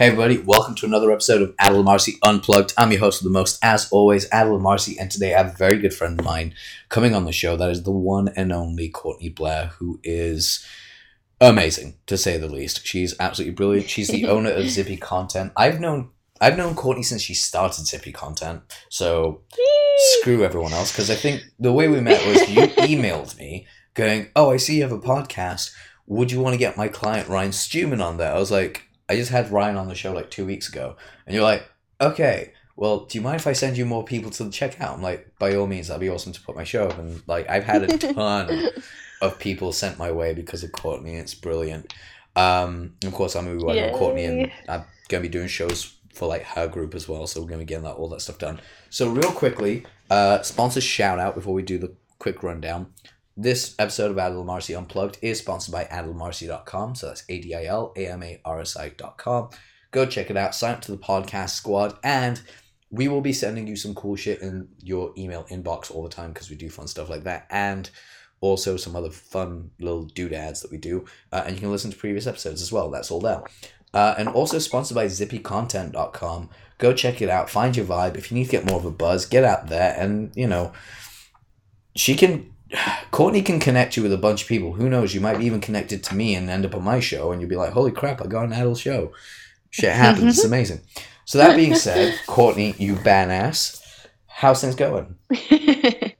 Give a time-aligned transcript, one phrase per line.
[0.00, 2.72] Hey everybody, welcome to another episode of Adil Amarsi Unplugged.
[2.78, 5.58] I'm your host of the most, as always, Adil Amarsi, and today I have a
[5.58, 6.54] very good friend of mine
[6.88, 7.54] coming on the show.
[7.54, 10.64] That is the one and only Courtney Blair, who is
[11.38, 12.86] amazing to say the least.
[12.86, 13.90] She's absolutely brilliant.
[13.90, 15.52] She's the owner of Zippy Content.
[15.54, 16.08] I've known
[16.40, 19.42] I've known Courtney since she started Zippy Content, so
[20.14, 24.30] screw everyone else because I think the way we met was you emailed me going,
[24.34, 25.74] "Oh, I see you have a podcast.
[26.06, 29.16] Would you want to get my client Ryan Stewman on there?" I was like I
[29.16, 30.94] just had Ryan on the show like two weeks ago,
[31.26, 31.68] and you're like,
[32.00, 34.94] okay, well, do you mind if I send you more people to check out?
[34.94, 36.96] I'm like, by all means, that'd be awesome to put my show up.
[36.96, 38.70] And like, I've had a ton
[39.20, 41.16] of people sent my way because of Courtney.
[41.16, 41.92] It's brilliant.
[42.36, 46.44] Um, of course, I'm working with Courtney, and I'm gonna be doing shows for like
[46.44, 47.26] her group as well.
[47.26, 48.60] So we're gonna be getting that all that stuff done.
[48.90, 52.92] So real quickly, uh, sponsor shout out before we do the quick rundown.
[53.42, 56.94] This episode of Adil Amarsi Unplugged is sponsored by adilamarsi.com.
[56.94, 59.48] So that's A D I L A M A R S I.com.
[59.92, 60.54] Go check it out.
[60.54, 61.96] Sign up to the podcast squad.
[62.04, 62.42] And
[62.90, 66.34] we will be sending you some cool shit in your email inbox all the time
[66.34, 67.46] because we do fun stuff like that.
[67.48, 67.88] And
[68.42, 71.06] also some other fun little doodads that we do.
[71.32, 72.90] Uh, and you can listen to previous episodes as well.
[72.90, 73.42] That's all there.
[73.94, 76.50] Uh, and also sponsored by zippycontent.com.
[76.76, 77.48] Go check it out.
[77.48, 78.18] Find your vibe.
[78.18, 79.96] If you need to get more of a buzz, get out there.
[79.98, 80.74] And, you know,
[81.96, 82.52] she can
[83.10, 84.72] Courtney can connect you with a bunch of people.
[84.74, 85.14] Who knows?
[85.14, 87.50] You might be even connected to me and end up on my show, and you'll
[87.50, 88.22] be like, "Holy crap!
[88.22, 89.12] I got an adult show."
[89.70, 90.38] Shit happens.
[90.38, 90.80] it's amazing.
[91.24, 93.80] So that being said, Courtney, you badass.
[94.26, 95.16] How's things going?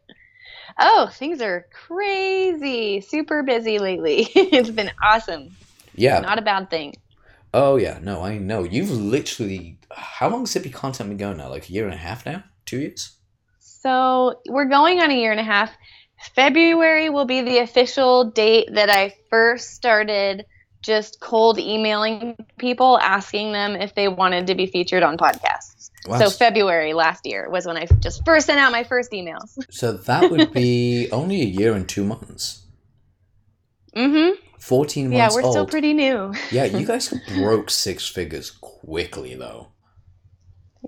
[0.78, 3.00] oh, things are crazy.
[3.00, 4.28] Super busy lately.
[4.34, 5.56] it's been awesome.
[5.94, 6.20] Yeah.
[6.20, 6.94] Not a bad thing.
[7.52, 8.62] Oh yeah, no, I know.
[8.62, 11.48] You've literally how long has Zippy content been going now?
[11.48, 12.44] Like a year and a half now?
[12.64, 13.16] Two years?
[13.58, 15.72] So we're going on a year and a half.
[16.34, 20.44] February will be the official date that I first started
[20.82, 25.90] just cold emailing people asking them if they wanted to be featured on podcasts.
[26.06, 26.18] Wow.
[26.18, 29.58] So February last year was when I just first sent out my first emails.
[29.70, 32.64] so that would be only a year and two months.
[33.94, 34.40] Mm-hmm.
[34.58, 35.52] 14 months Yeah, we're old.
[35.52, 36.32] still pretty new.
[36.50, 39.68] yeah, you guys broke six figures quickly though.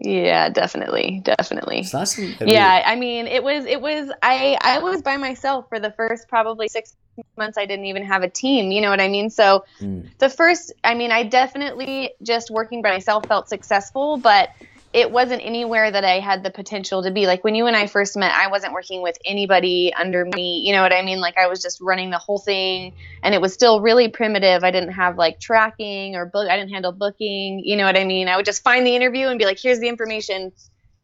[0.01, 1.83] Yeah, definitely, definitely.
[1.83, 5.79] So that's yeah, I mean, it was it was I I was by myself for
[5.79, 6.97] the first probably six
[7.37, 7.59] months.
[7.59, 8.73] I didn't even have a team.
[8.73, 9.29] You know what I mean?
[9.29, 10.09] So mm.
[10.19, 14.51] the first, I mean, I definitely just working by myself felt successful, but
[14.93, 17.27] it wasn't anywhere that I had the potential to be.
[17.27, 20.63] Like when you and I first met, I wasn't working with anybody under me.
[20.67, 21.21] You know what I mean?
[21.21, 22.93] Like I was just running the whole thing
[23.23, 24.65] and it was still really primitive.
[24.65, 26.49] I didn't have like tracking or book.
[26.49, 27.63] I didn't handle booking.
[27.65, 28.29] You know what I mean?
[28.29, 30.53] I would just find the interview and be like, here's the information.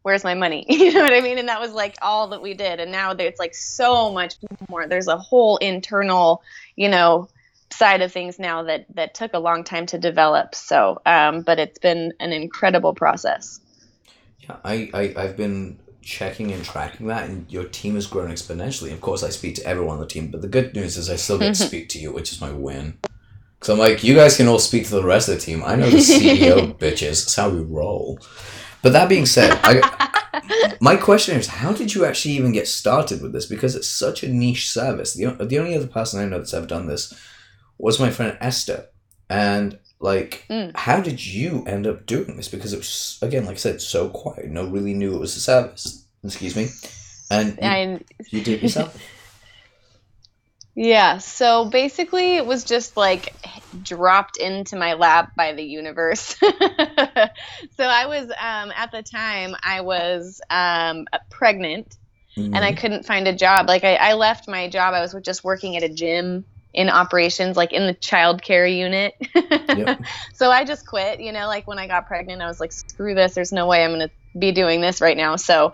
[0.03, 0.67] Where's my money?
[0.69, 1.39] You know what I mean?
[1.39, 2.81] And that was like all that we did.
[2.81, 4.35] And now there's like so much
[4.69, 4.87] more.
[4.87, 6.43] There's a whole internal,
[6.77, 7.29] you know,
[7.71, 10.55] side of things now that that took a long time to develop.
[10.55, 13.61] So, um, but it's been an incredible process.
[14.65, 18.93] I, I I've been checking and tracking that, and your team has grown exponentially.
[18.93, 21.17] Of course, I speak to everyone on the team, but the good news is I
[21.17, 22.99] still get to speak to you, which is my win.
[23.63, 25.63] So I'm like, you guys can all speak to the rest of the team.
[25.65, 27.25] I know the CEO bitches.
[27.25, 28.21] That's how we roll.
[28.83, 33.21] But that being said, I, my question is, how did you actually even get started
[33.21, 33.47] with this?
[33.47, 35.15] Because it's such a niche service.
[35.15, 37.13] The, the only other person I know that's ever done this
[37.79, 38.87] was my friend Esther.
[39.29, 40.77] And like, mm.
[40.77, 42.49] how did you end up doing this?
[42.49, 44.47] Because it was, again, like I said, so quiet.
[44.47, 46.05] No really knew it was a service.
[46.23, 46.69] Excuse me.
[47.31, 47.59] And
[48.31, 48.97] you, you did yourself?
[50.81, 53.35] Yeah, so basically it was just like
[53.83, 56.37] dropped into my lap by the universe.
[56.41, 56.47] so
[57.81, 61.97] I was, um, at the time, I was um, pregnant
[62.37, 62.55] mm-hmm.
[62.55, 62.79] and I mm-hmm.
[62.79, 63.67] couldn't find a job.
[63.67, 67.57] Like, I, I left my job, I was just working at a gym in operations,
[67.57, 69.15] like in the child care unit.
[69.35, 70.01] yep.
[70.35, 73.15] So I just quit, you know, like when I got pregnant, I was like, screw
[73.15, 73.35] this.
[73.35, 75.37] There's no way I'm going to be doing this right now.
[75.37, 75.73] So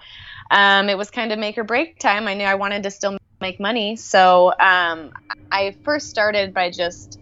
[0.50, 2.28] um, it was kind of make or break time.
[2.28, 3.96] I knew I wanted to still make money.
[3.96, 5.10] So um,
[5.50, 7.18] I first started by just,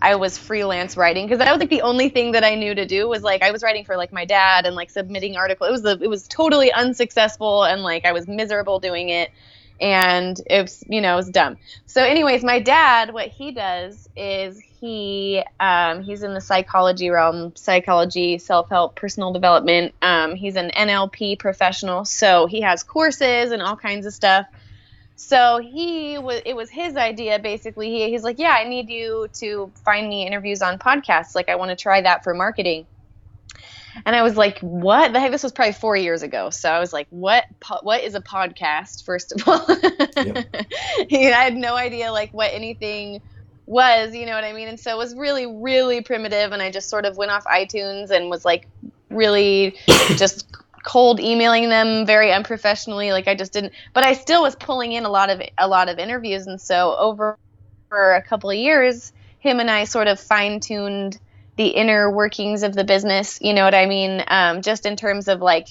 [0.00, 2.86] I was freelance writing because that was like the only thing that I knew to
[2.86, 5.68] do was like I was writing for like my dad and like submitting articles.
[5.68, 9.30] It was the, it was totally unsuccessful and like I was miserable doing it
[9.80, 11.56] and it's you know it's dumb.
[11.86, 17.54] So anyways my dad what he does is he um, he's in the psychology realm
[17.56, 19.94] psychology self-help personal development.
[20.02, 24.46] Um, he's an nlp professional so he has courses and all kinds of stuff.
[25.16, 27.90] So he was it was his idea basically.
[27.90, 31.34] He, he's like yeah i need you to find me interviews on podcasts.
[31.34, 32.86] Like i want to try that for marketing
[34.04, 36.78] and I was like, "What the heck?" This was probably four years ago, so I
[36.80, 37.44] was like, "What?
[37.60, 39.64] Po- what is a podcast?" First of all.
[39.68, 43.20] I had no idea like what anything
[43.70, 44.68] was, you know what I mean?
[44.68, 46.52] And so it was really, really primitive.
[46.52, 48.66] And I just sort of went off iTunes and was like
[49.10, 49.76] really
[50.16, 50.46] just
[50.84, 53.12] cold emailing them very unprofessionally.
[53.12, 55.88] Like I just didn't, but I still was pulling in a lot of a lot
[55.88, 56.46] of interviews.
[56.46, 57.38] And so over
[57.88, 61.18] for a couple of years, him and I sort of fine tuned
[61.60, 63.38] the inner workings of the business.
[63.42, 64.24] You know what I mean?
[64.26, 65.68] Um, just in terms of like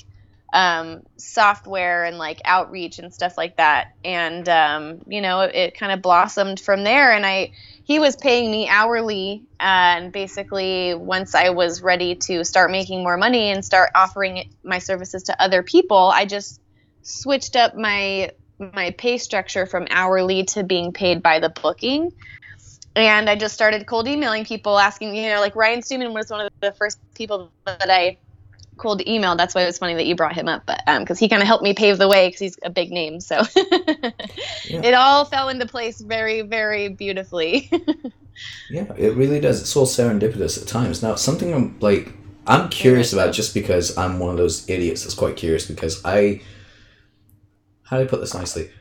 [0.53, 3.95] um, software and like outreach and stuff like that.
[4.05, 7.11] And um, you know, it, it kind of blossomed from there.
[7.11, 7.53] And I,
[7.85, 13.17] he was paying me hourly, and basically, once I was ready to start making more
[13.17, 16.61] money and start offering my services to other people, I just
[17.01, 22.11] switched up my my pay structure from hourly to being paid by the booking.
[22.95, 26.41] And I just started cold emailing people asking, you know, like Ryan Stewman was one
[26.41, 28.17] of the first people that I
[28.79, 29.35] cold email.
[29.35, 31.41] That's why it was funny that you brought him up, but because um, he kind
[31.41, 33.19] of helped me pave the way because he's a big name.
[33.19, 34.81] So yeah.
[34.83, 37.69] it all fell into place very, very beautifully.
[38.71, 39.61] yeah, it really does.
[39.61, 41.03] It's all serendipitous at times.
[41.03, 42.11] Now, something I'm like,
[42.47, 46.41] I'm curious about just because I'm one of those idiots that's quite curious because I,
[47.83, 48.71] how do I put this nicely?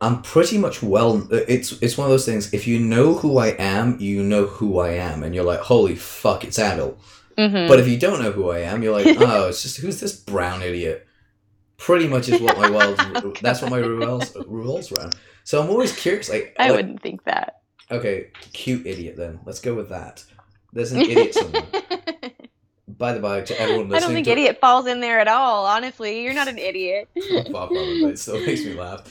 [0.00, 1.26] I'm pretty much well.
[1.30, 2.52] It's it's one of those things.
[2.54, 5.96] If you know who I am, you know who I am, and you're like, holy
[5.96, 6.96] fuck, it's Adil.
[7.36, 7.68] Mm-hmm.
[7.68, 10.16] But if you don't know who I am, you're like, oh, it's just who's this
[10.16, 11.06] brown idiot?
[11.76, 12.70] Pretty much is what my
[13.14, 13.38] world.
[13.40, 15.16] that's what my revolves revolves around.
[15.44, 16.28] So I'm always curious.
[16.28, 17.62] Like I like, wouldn't think that.
[17.90, 19.16] Okay, cute idiot.
[19.16, 20.24] Then let's go with that.
[20.72, 21.64] There's an idiot somewhere.
[22.96, 25.66] By the by, to everyone listening, I don't think idiot falls in there at all.
[25.66, 27.08] Honestly, you're not an idiot.
[27.14, 29.04] It, it still makes me laugh.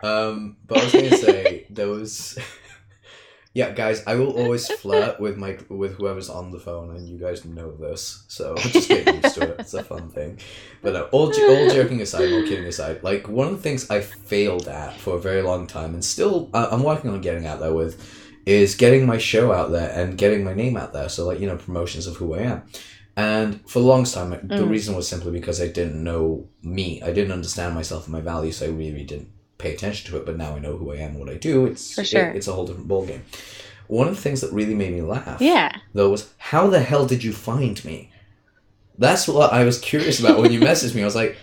[0.00, 2.38] Um, but I was gonna say there was
[3.58, 7.18] yeah, guys, I will always flirt with my with whoever's on the phone, and you
[7.18, 9.56] guys know this, so just get used to it.
[9.58, 10.38] It's a fun thing.
[10.80, 14.00] But uh, all all joking aside, all kidding aside, like one of the things I
[14.00, 17.58] failed at for a very long time, and still uh, I'm working on getting out
[17.58, 18.00] there with,
[18.46, 21.08] is getting my show out there and getting my name out there.
[21.08, 22.62] So like you know promotions of who I am.
[23.16, 24.48] And for the longest time, mm.
[24.48, 27.02] the reason was simply because I didn't know me.
[27.02, 30.24] I didn't understand myself and my values, so I really didn't pay attention to it,
[30.24, 31.66] but now I know who I am and what I do.
[31.66, 32.28] It's For sure.
[32.30, 33.20] It, it's a whole different ballgame.
[33.88, 37.06] One of the things that really made me laugh, yeah, though, was how the hell
[37.06, 38.12] did you find me?
[38.98, 41.02] That's what I was curious about when you messaged me.
[41.02, 41.36] I was like,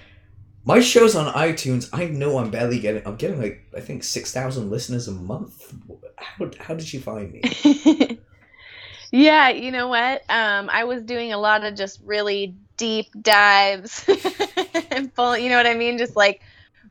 [0.66, 1.90] my show's on iTunes.
[1.94, 3.06] I know I'm barely getting.
[3.06, 5.74] I'm getting like I think six thousand listeners a month.
[6.18, 8.20] How how did you find me?
[9.12, 10.24] yeah, you know what?
[10.30, 14.04] Um, I was doing a lot of just really deep dives
[14.92, 15.38] and full.
[15.38, 16.00] You know what I mean?
[16.00, 16.42] Just like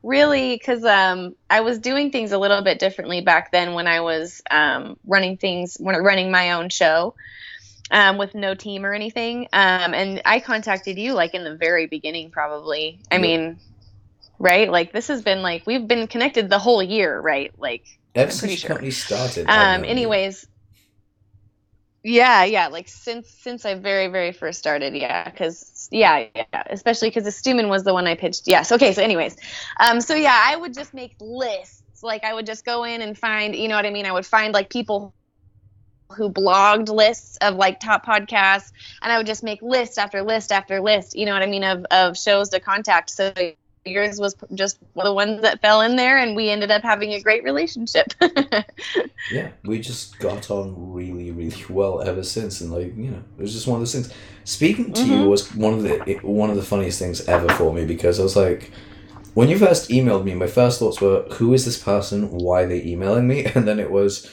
[0.04, 4.00] really because um, I was doing things a little bit differently back then when I
[4.00, 7.14] was um, running things, when running my own show
[7.90, 9.48] um, with no team or anything.
[9.52, 13.00] Um, and I contacted you like in the very beginning, probably.
[13.10, 13.58] I mean,
[14.38, 14.70] right?
[14.70, 17.52] Like this has been like we've been connected the whole year, right?
[17.58, 17.84] Like
[18.14, 18.68] ever since sure.
[18.68, 19.46] company started.
[19.48, 19.84] Um.
[19.84, 20.46] Anyways.
[22.06, 27.08] Yeah, yeah, like since since I very very first started, yeah, because yeah, yeah, especially
[27.08, 28.42] because the Stewman was the one I pitched.
[28.46, 28.70] Yes.
[28.72, 28.92] Okay.
[28.92, 29.34] So, anyways,
[29.80, 32.02] um, so yeah, I would just make lists.
[32.02, 34.04] Like I would just go in and find, you know what I mean?
[34.04, 35.14] I would find like people
[36.14, 38.70] who blogged lists of like top podcasts,
[39.00, 41.16] and I would just make list after list after list.
[41.16, 41.64] You know what I mean?
[41.64, 43.08] Of of shows to contact.
[43.08, 43.32] So
[43.84, 47.20] yours was just the ones that fell in there, and we ended up having a
[47.20, 48.12] great relationship.
[49.32, 53.42] yeah, we just got on really, really well ever since, and like you know, it
[53.42, 54.12] was just one of those things.
[54.44, 55.12] Speaking to mm-hmm.
[55.12, 58.22] you was one of the one of the funniest things ever for me because I
[58.22, 58.70] was like.
[59.34, 62.30] When you first emailed me, my first thoughts were, "Who is this person?
[62.30, 64.32] Why are they emailing me?" And then it was,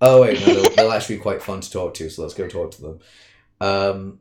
[0.00, 2.48] "Oh wait, no, they're, they're actually be quite fun to talk to, so let's go
[2.48, 2.98] talk to them."
[3.60, 4.18] Um,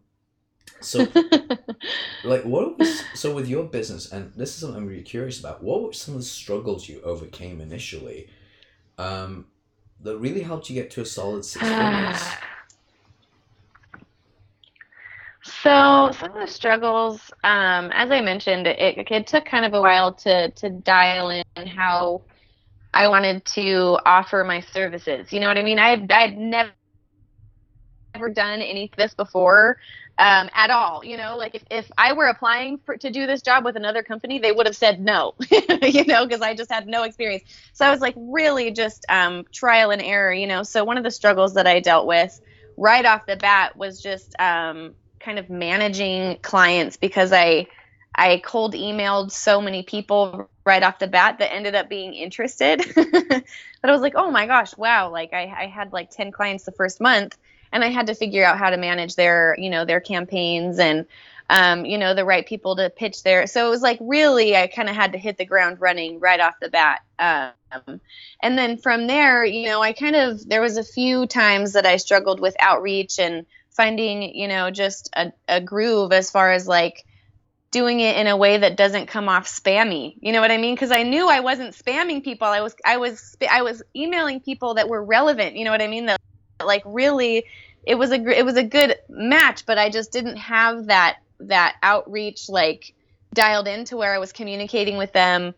[0.82, 1.00] so,
[2.24, 4.12] like, what was so with your business?
[4.12, 5.64] And this is something I'm really curious about.
[5.64, 8.30] What were some of the struggles you overcame initially,
[8.98, 9.48] um,
[10.02, 12.24] that really helped you get to a solid six figures?
[15.42, 19.82] So some of the struggles, um, as I mentioned, it, it took kind of a
[19.82, 22.22] while to to dial in how
[22.94, 25.32] I wanted to offer my services.
[25.32, 25.80] You know what I mean?
[25.80, 26.72] I had, I had never
[28.20, 29.78] never done any of this before
[30.18, 31.04] um, at all.
[31.04, 34.04] You know, like if, if I were applying for to do this job with another
[34.04, 35.36] company, they would have said no,
[35.82, 37.44] you know, because I just had no experience.
[37.74, 40.64] So I was like really just um, trial and error, you know.
[40.64, 42.40] So one of the struggles that I dealt with
[42.78, 47.68] right off the bat was just um, kind of managing clients because I
[48.16, 52.84] I cold emailed so many people right off the bat that ended up being interested.
[52.96, 53.44] but
[53.84, 55.10] I was like, oh my gosh, wow!
[55.10, 57.38] Like I, I had like ten clients the first month
[57.72, 61.06] and I had to figure out how to manage their, you know, their campaigns and
[61.50, 63.48] um, you know, the right people to pitch there.
[63.48, 66.40] So it was like really, I kind of had to hit the ground running right
[66.40, 67.02] off the bat.
[67.18, 68.00] Um,
[68.40, 71.88] and then from there, you know, I kind of, there was a few times that
[71.88, 76.68] I struggled with outreach and finding, you know, just a, a groove as far as
[76.68, 77.06] like,
[77.72, 80.16] doing it in a way that doesn't come off spammy.
[80.22, 80.74] You know what I mean?
[80.74, 82.48] Because I knew I wasn't spamming people.
[82.48, 85.56] I was I was I was emailing people that were relevant.
[85.56, 86.08] You know what I mean?
[86.08, 86.20] That
[86.64, 87.46] like really,
[87.84, 91.76] it was a it was a good match, but I just didn't have that that
[91.82, 92.94] outreach like
[93.34, 95.54] dialed in to where I was communicating with them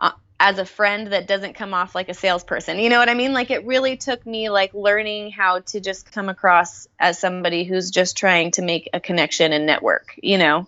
[0.00, 2.78] uh, as a friend that doesn't come off like a salesperson.
[2.78, 3.32] You know what I mean?
[3.32, 7.90] Like it really took me like learning how to just come across as somebody who's
[7.90, 10.66] just trying to make a connection and network, you know.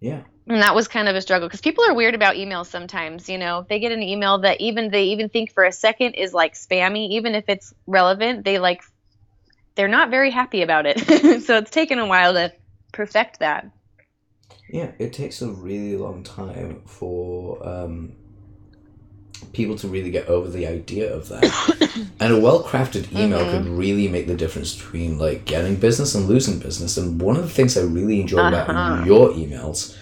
[0.00, 0.22] Yeah.
[0.46, 3.28] And that was kind of a struggle because people are weird about emails sometimes.
[3.28, 6.34] You know, they get an email that even they even think for a second is
[6.34, 8.44] like spammy, even if it's relevant.
[8.44, 8.82] They like,
[9.74, 10.98] they're not very happy about it.
[11.44, 12.52] so it's taken a while to
[12.92, 13.70] perfect that.
[14.68, 18.12] Yeah, it takes a really long time for um,
[19.52, 22.08] people to really get over the idea of that.
[22.20, 23.64] and a well crafted email mm-hmm.
[23.64, 26.96] could really make the difference between like getting business and losing business.
[26.96, 28.64] And one of the things I really enjoy uh-huh.
[28.64, 29.96] about your emails,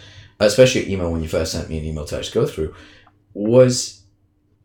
[0.47, 2.75] especially your email when you first sent me an email to actually go through,
[3.35, 4.03] was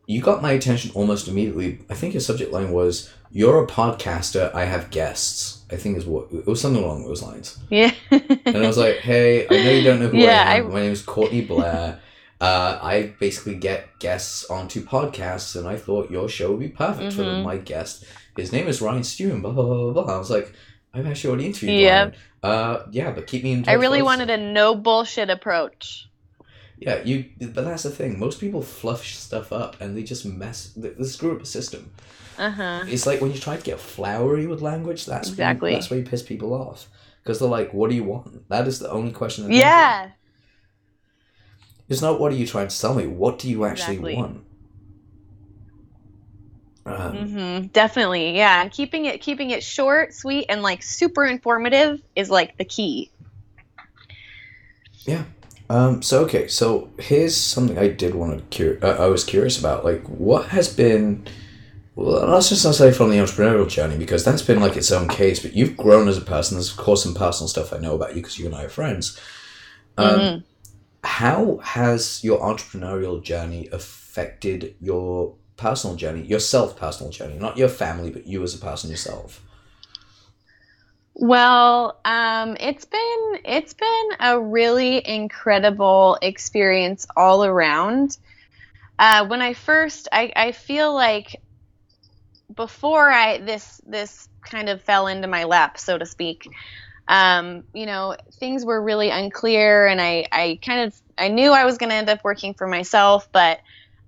[0.06, 1.80] you got my attention almost immediately.
[1.90, 4.54] I think your subject line was "You're a podcaster.
[4.54, 7.60] I have guests." I think is what it was something along those lines.
[7.70, 7.92] Yeah.
[8.12, 10.68] and I was like, "Hey, I know you don't know who yeah, I am.
[10.68, 10.70] I...
[10.70, 12.00] My name is Courtney Blair.
[12.40, 17.16] Uh, I basically get guests onto podcasts, and I thought your show would be perfect
[17.16, 17.42] mm-hmm.
[17.42, 18.06] for my guest.
[18.36, 20.16] His name is Ryan Stewman, blah, blah, blah, blah.
[20.16, 20.54] I was like,
[20.94, 22.16] I've actually already interviewed yep.
[22.48, 23.72] Uh, yeah, but keep me in touch.
[23.72, 26.10] I really wanted a no bullshit approach.
[26.80, 27.26] Yeah, you.
[27.40, 28.20] But that's the thing.
[28.20, 30.74] Most people fluff stuff up, and they just mess.
[30.76, 31.92] They, they screw up a system.
[32.38, 32.84] Uh-huh.
[32.88, 35.06] It's like when you try to get flowery with language.
[35.06, 35.72] That's exactly.
[35.72, 36.88] When, that's where you piss people off
[37.24, 39.52] because they're like, "What do you want?" That is the only question.
[39.52, 40.12] Yeah.
[41.90, 43.08] It's not what are you trying to tell me.
[43.08, 44.16] What do you actually exactly.
[44.16, 44.44] want?
[46.88, 47.68] Um, mm-hmm.
[47.68, 48.62] Definitely, yeah.
[48.62, 53.12] And keeping it keeping it short, sweet, and like super informative is like the key.
[55.00, 55.26] Yeah.
[55.70, 59.60] Um, so okay, so here's something I did want to cur- uh, I was curious
[59.60, 59.84] about.
[59.84, 61.28] Like, what has been
[61.96, 65.10] well, let's just not say from the entrepreneurial journey because that's been like its own
[65.10, 65.42] case.
[65.42, 66.56] But you've grown as a person.
[66.56, 68.70] There's of course some personal stuff I know about you because you and I are
[68.70, 69.20] friends.
[69.98, 70.38] Um, mm-hmm
[71.08, 78.10] how has your entrepreneurial journey affected your personal journey, yourself personal journey, not your family,
[78.10, 79.44] but you as a person yourself?
[81.14, 88.18] Well, um, it's been it's been a really incredible experience all around.
[89.00, 91.42] Uh, when I first, I, I feel like
[92.56, 96.48] before I this this kind of fell into my lap, so to speak
[97.08, 101.66] um, you know, things were really unclear, and I, I kind of I knew I
[101.66, 103.60] was going to end up working for myself, but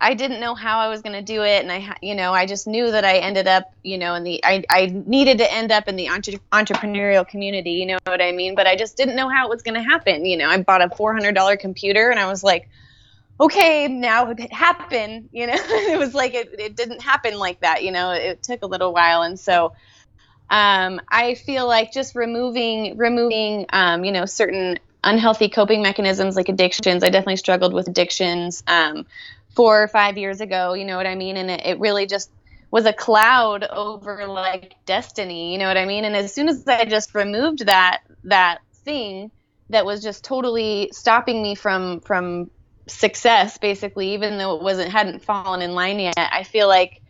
[0.01, 2.45] I didn't know how I was going to do it, and I, you know, I
[2.45, 5.71] just knew that I ended up, you know, in the I, I needed to end
[5.71, 8.55] up in the entre- entrepreneurial community, you know what I mean?
[8.55, 10.25] But I just didn't know how it was going to happen.
[10.25, 12.69] You know, I bought a four hundred dollar computer, and I was like,
[13.41, 15.29] okay, now it happened.
[15.33, 17.83] You know, it was like it, it didn't happen like that.
[17.83, 19.73] You know, it took a little while, and so
[20.49, 26.49] um, I feel like just removing removing um, you know certain unhealthy coping mechanisms like
[26.49, 27.03] addictions.
[27.03, 29.05] I definitely struggled with addictions um,
[29.59, 30.73] four or five years ago.
[30.73, 31.35] You know what I mean?
[31.35, 32.31] And it, it really just
[32.71, 35.51] was a cloud over like destiny.
[35.51, 36.05] You know what I mean?
[36.05, 39.31] And as soon as I just removed that that thing
[39.69, 42.49] that was just totally stopping me from from
[42.87, 47.03] success basically even though it wasn't hadn't fallen in line yet i feel like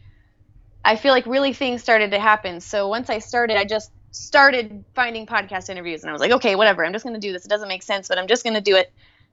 [0.84, 2.62] I feel like really things started to happen.
[2.62, 6.56] So once I started, I just started finding podcast interviews and I was like, okay,
[6.56, 6.86] whatever.
[6.86, 7.46] I'm just going to do this.
[7.46, 8.92] It doesn't make sense, but I'm just going to do it.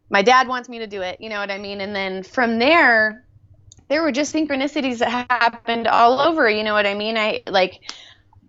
[0.08, 1.20] My dad wants me to do it.
[1.20, 1.80] You know what I mean?
[1.80, 3.24] And then from there,
[3.88, 6.48] there were just synchronicities that happened all over.
[6.48, 7.16] You know what I mean?
[7.16, 7.80] I like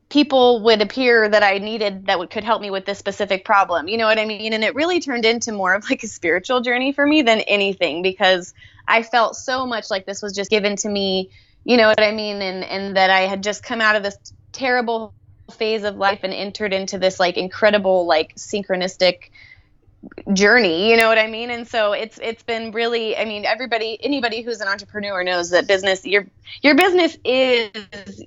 [0.09, 3.87] people would appear that I needed that would could help me with this specific problem.
[3.87, 4.53] You know what I mean?
[4.53, 8.01] And it really turned into more of like a spiritual journey for me than anything
[8.01, 8.53] because
[8.87, 11.29] I felt so much like this was just given to me
[11.67, 12.41] you know what I mean?
[12.41, 14.17] And and that I had just come out of this
[14.53, 15.13] terrible
[15.51, 19.31] phase of life and entered into this like incredible like synchronistic
[20.34, 21.50] journey you know what i mean?
[21.50, 25.68] And so it's it's been really i mean everybody anybody who's an entrepreneur knows that
[25.68, 26.27] business your
[26.62, 27.72] your business is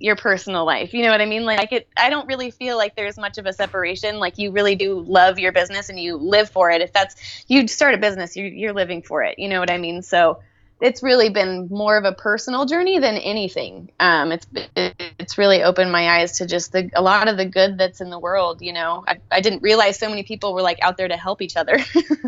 [0.00, 1.44] your personal life you know what i mean?
[1.44, 4.18] Like it i don't really feel like there's much of a separation.
[4.18, 6.80] Like you really do love your business and you live for it.
[6.82, 9.78] If that's you start a business you're, you're living for it you know what i
[9.78, 10.02] mean?
[10.02, 10.40] So
[10.80, 13.90] it's really been more of a personal journey than anything.
[14.00, 14.46] Um, it's
[14.76, 18.10] it's really opened my eyes to just the a lot of the good that's in
[18.10, 18.62] the world.
[18.62, 21.42] You know, I, I didn't realize so many people were like out there to help
[21.42, 21.78] each other.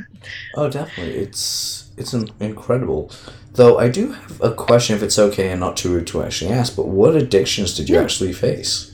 [0.54, 3.10] oh, definitely, it's it's incredible.
[3.54, 6.52] Though I do have a question, if it's okay and not too rude to actually
[6.52, 8.02] ask, but what addictions did you yeah.
[8.02, 8.91] actually face?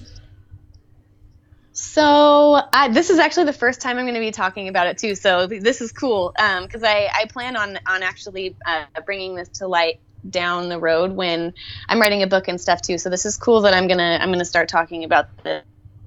[1.80, 4.98] So I, this is actually the first time I'm going to be talking about it
[4.98, 5.14] too.
[5.14, 9.48] So this is cool because um, I, I plan on on actually uh, bringing this
[9.60, 11.54] to light down the road when
[11.88, 12.98] I'm writing a book and stuff too.
[12.98, 15.62] So this is cool that I'm gonna I'm gonna start talking about this.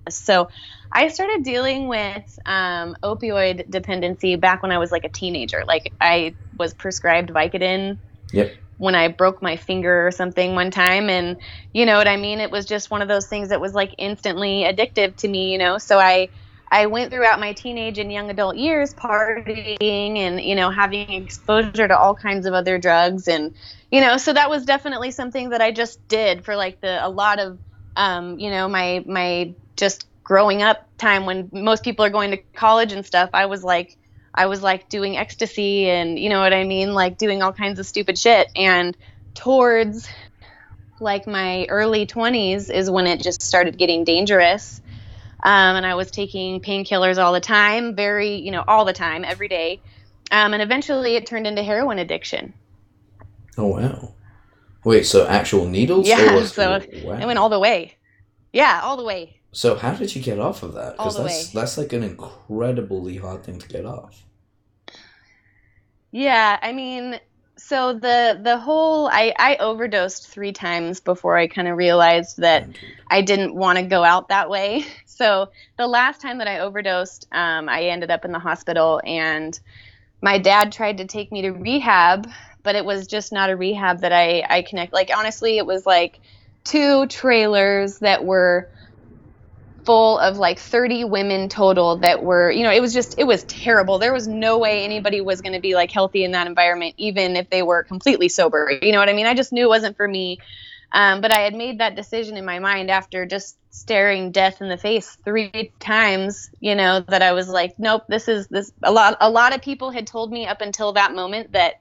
[0.09, 0.49] So
[0.91, 5.63] I started dealing with um, opioid dependency back when I was like a teenager.
[5.65, 7.97] Like I was prescribed Vicodin.
[8.33, 11.07] Yep when I broke my finger or something one time.
[11.07, 11.37] And
[11.71, 12.39] you know what I mean?
[12.39, 15.59] It was just one of those things that was like instantly addictive to me, you
[15.59, 15.77] know?
[15.77, 16.29] So I,
[16.71, 21.87] I went throughout my teenage and young adult years partying and, you know, having exposure
[21.87, 23.27] to all kinds of other drugs.
[23.27, 23.53] And,
[23.91, 27.09] you know, so that was definitely something that I just did for like the, a
[27.09, 27.59] lot of,
[27.95, 32.37] um, you know, my, my just growing up time when most people are going to
[32.55, 33.29] college and stuff.
[33.31, 33.95] I was like,
[34.33, 37.79] I was like doing ecstasy and you know what I mean, like doing all kinds
[37.79, 38.47] of stupid shit.
[38.55, 38.95] And
[39.33, 40.07] towards
[40.99, 44.81] like my early 20s is when it just started getting dangerous.
[45.43, 49.25] Um, and I was taking painkillers all the time, very, you know, all the time,
[49.25, 49.81] every day.
[50.31, 52.53] Um, and eventually it turned into heroin addiction.
[53.57, 54.13] Oh, wow.
[54.83, 56.07] Wait, so actual needles?
[56.07, 57.17] Yeah, so wow.
[57.17, 57.97] it went all the way.
[58.53, 59.40] Yeah, all the way.
[59.51, 60.93] So how did you get off of that?
[60.93, 61.59] Because that's way.
[61.61, 64.23] that's like an incredibly hard thing to get off.
[66.11, 67.19] Yeah, I mean,
[67.57, 72.67] so the the whole I I overdosed three times before I kind of realized that
[73.09, 74.85] I didn't want to go out that way.
[75.05, 79.59] So the last time that I overdosed, um, I ended up in the hospital, and
[80.19, 82.27] my dad tried to take me to rehab,
[82.63, 84.93] but it was just not a rehab that I I connect.
[84.93, 86.21] Like honestly, it was like
[86.63, 88.67] two trailers that were
[89.85, 93.43] full of like 30 women total that were, you know, it was just, it was
[93.43, 93.99] terrible.
[93.99, 97.35] There was no way anybody was going to be like healthy in that environment, even
[97.35, 98.71] if they were completely sober.
[98.81, 99.25] You know what I mean?
[99.25, 100.39] I just knew it wasn't for me.
[100.93, 104.67] Um, but I had made that decision in my mind after just staring death in
[104.67, 108.73] the face three times, you know, that I was like, nope, this is this.
[108.83, 111.75] A lot, a lot of people had told me up until that moment that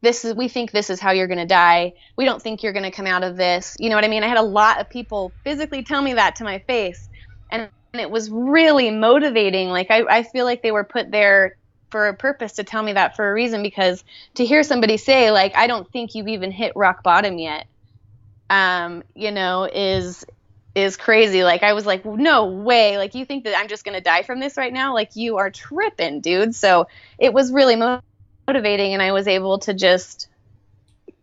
[0.00, 1.94] this is, we think this is how you're going to die.
[2.16, 3.76] We don't think you're going to come out of this.
[3.78, 4.22] You know what I mean?
[4.22, 7.07] I had a lot of people physically tell me that to my face
[7.50, 9.68] and it was really motivating.
[9.68, 11.56] Like I, I feel like they were put there
[11.90, 15.30] for a purpose to tell me that for a reason because to hear somebody say
[15.30, 17.66] like I don't think you've even hit rock bottom yet,
[18.50, 20.24] um, you know, is
[20.74, 21.44] is crazy.
[21.44, 22.98] Like I was like, no way.
[22.98, 24.94] Like you think that I'm just gonna die from this right now?
[24.94, 26.54] Like you are tripping, dude.
[26.54, 30.28] So it was really motivating, and I was able to just,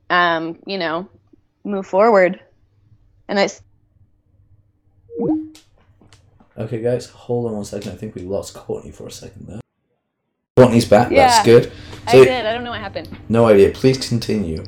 [0.09, 1.07] um, you know,
[1.63, 2.39] move forward.
[3.27, 3.49] And I
[6.57, 7.91] Okay, guys, hold on one second.
[7.91, 9.61] I think we lost Courtney for a second there.
[10.55, 11.11] Courtney's back.
[11.11, 11.63] Yeah, That's good.
[12.09, 12.45] So, I did.
[12.45, 13.09] I don't know what happened.
[13.27, 13.71] No idea.
[13.71, 14.63] Please continue.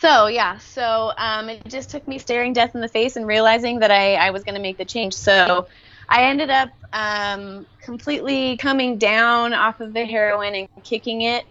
[0.00, 3.80] So yeah, so um, it just took me staring death in the face and realizing
[3.80, 5.12] that I, I was going to make the change.
[5.12, 5.66] So
[6.08, 11.44] I ended up um, completely coming down off of the heroin and kicking it.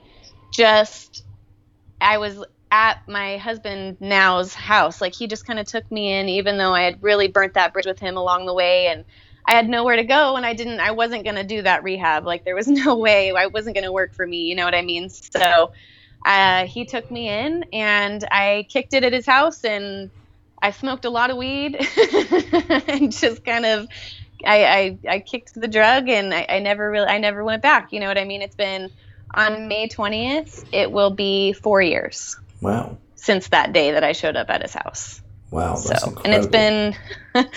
[0.51, 1.25] Just
[2.01, 5.01] I was at my husband now's house.
[5.01, 7.73] Like he just kind of took me in, even though I had really burnt that
[7.73, 9.05] bridge with him along the way, and
[9.45, 12.25] I had nowhere to go, and I didn't, I wasn't gonna do that rehab.
[12.25, 14.43] Like there was no way, I wasn't gonna work for me.
[14.43, 15.09] You know what I mean?
[15.09, 15.71] So
[16.25, 20.11] uh, he took me in, and I kicked it at his house, and
[20.61, 21.75] I smoked a lot of weed,
[22.87, 23.87] and just kind of.
[24.45, 27.91] I, I, I kicked the drug and I, I never really I never went back.
[27.91, 28.41] You know what I mean?
[28.41, 28.89] It's been
[29.33, 32.37] on May 20th, it will be four years.
[32.61, 32.97] Wow.
[33.15, 35.21] Since that day that I showed up at his house.
[35.51, 35.75] Wow.
[35.75, 36.21] so, incredible.
[36.25, 36.95] and it's been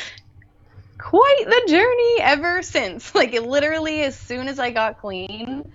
[0.99, 3.15] quite the journey ever since.
[3.15, 5.71] Like, it literally, as soon as I got clean,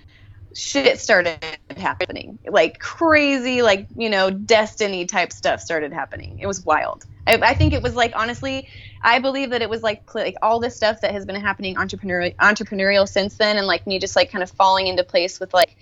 [0.53, 1.37] shit started
[1.75, 2.39] happening.
[2.47, 6.39] Like, crazy, like, you know, destiny type stuff started happening.
[6.39, 7.05] It was wild.
[7.27, 8.67] I, I think it was like, honestly,
[9.03, 12.35] I believe that it was like like all this stuff that has been happening entrepreneurial
[12.37, 15.77] entrepreneurial since then, and like me just like kind of falling into place with like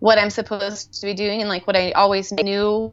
[0.00, 2.92] what I'm supposed to be doing and like what I always knew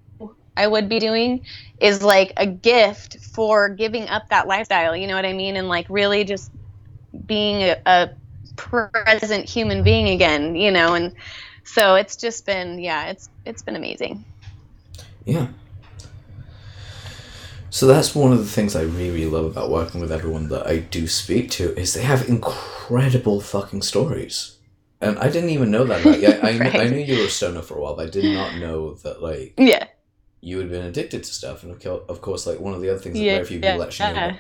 [0.58, 1.46] I would be doing
[1.80, 4.96] is like a gift for giving up that lifestyle.
[4.96, 5.56] You know what I mean?
[5.56, 6.52] And like really just
[7.26, 8.10] being a, a
[8.56, 10.56] present human being again.
[10.56, 11.14] You know, and
[11.64, 14.24] so it's just been yeah, it's it's been amazing.
[15.26, 15.48] Yeah.
[17.70, 20.66] So that's one of the things I really, really love about working with everyone that
[20.66, 24.55] I do speak to is they have incredible fucking stories
[25.02, 26.28] And I didn't even know that about you.
[26.30, 26.76] I, I, Right.
[26.76, 29.22] I knew you were a stoner for a while, but I did not know that
[29.22, 29.88] like Yeah.
[30.42, 31.64] you had been addicted to stuff.
[31.64, 33.36] And of course, like one of the other things that Yeah.
[33.36, 34.40] very few people actually knew about.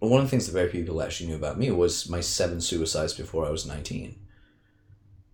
[0.00, 2.60] One of the things that very few people actually knew about me was my seven
[2.60, 4.16] suicides before I was nineteen.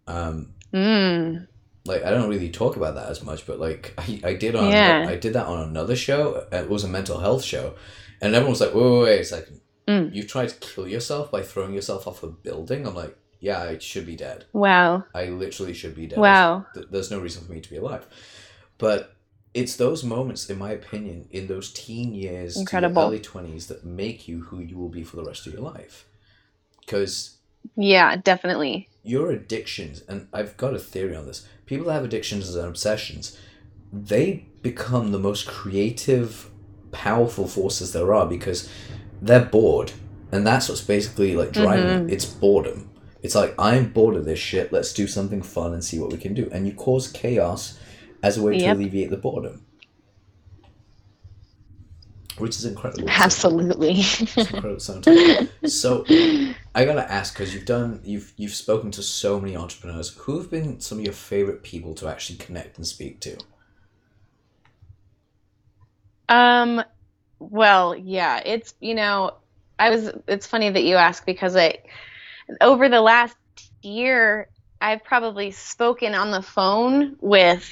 [0.07, 1.47] Um, Mm.
[1.87, 4.71] like I don't really talk about that as much, but like I, I did on
[4.71, 5.07] Yeah.
[5.09, 6.47] I did that on another show.
[6.53, 7.75] It was a mental health show,
[8.21, 9.61] and everyone was like, "Wait, wait, wait a second.
[9.87, 10.15] Mm.
[10.15, 13.79] You tried to kill yourself by throwing yourself off a building?" I'm like, "Yeah, I
[13.79, 14.45] should be dead.
[14.53, 15.05] Wow.
[15.15, 16.19] I literally should be dead.
[16.19, 16.67] Wow.
[16.91, 18.07] There's no reason for me to be alive."
[18.79, 19.15] But
[19.55, 23.03] it's those moments, in my opinion, in those teen years, Incredible.
[23.03, 26.07] early twenties, that make you who you will be for the rest of your life.
[26.81, 27.37] Because
[27.77, 28.89] Yeah, definitely.
[29.03, 31.47] your addictions, and I've got a theory on this.
[31.67, 33.37] People that have addictions and obsessions,
[33.93, 36.51] they become the most creative,
[36.93, 38.69] powerful forces there are because
[39.21, 39.93] they're bored,
[40.31, 42.09] and that's what's basically like driving Mhm.
[42.09, 42.13] it.
[42.15, 42.88] It's boredom.
[43.23, 44.73] It's like I'm bored of this shit.
[44.73, 46.49] Let's do something fun and see what we can do.
[46.53, 47.79] And you cause chaos
[48.23, 48.61] as a way Yep.
[48.65, 49.67] to alleviate the boredom,
[52.39, 53.09] which is incredible.
[53.09, 53.93] Absolutely.
[53.93, 55.25] It's incredible at the same time.
[55.65, 56.05] So
[56.75, 60.11] I gotta ask because you've done you've you've spoken to so many entrepreneurs.
[60.19, 63.39] Who have been some of your favorite people to actually connect and speak to?
[66.29, 66.83] Um,
[67.39, 69.35] well, yeah, it's, you know,
[69.79, 71.79] I was, it's funny that you ask because I,
[72.61, 73.37] over the last
[73.83, 74.49] year,
[74.81, 77.69] I've probably spoken on the phone with,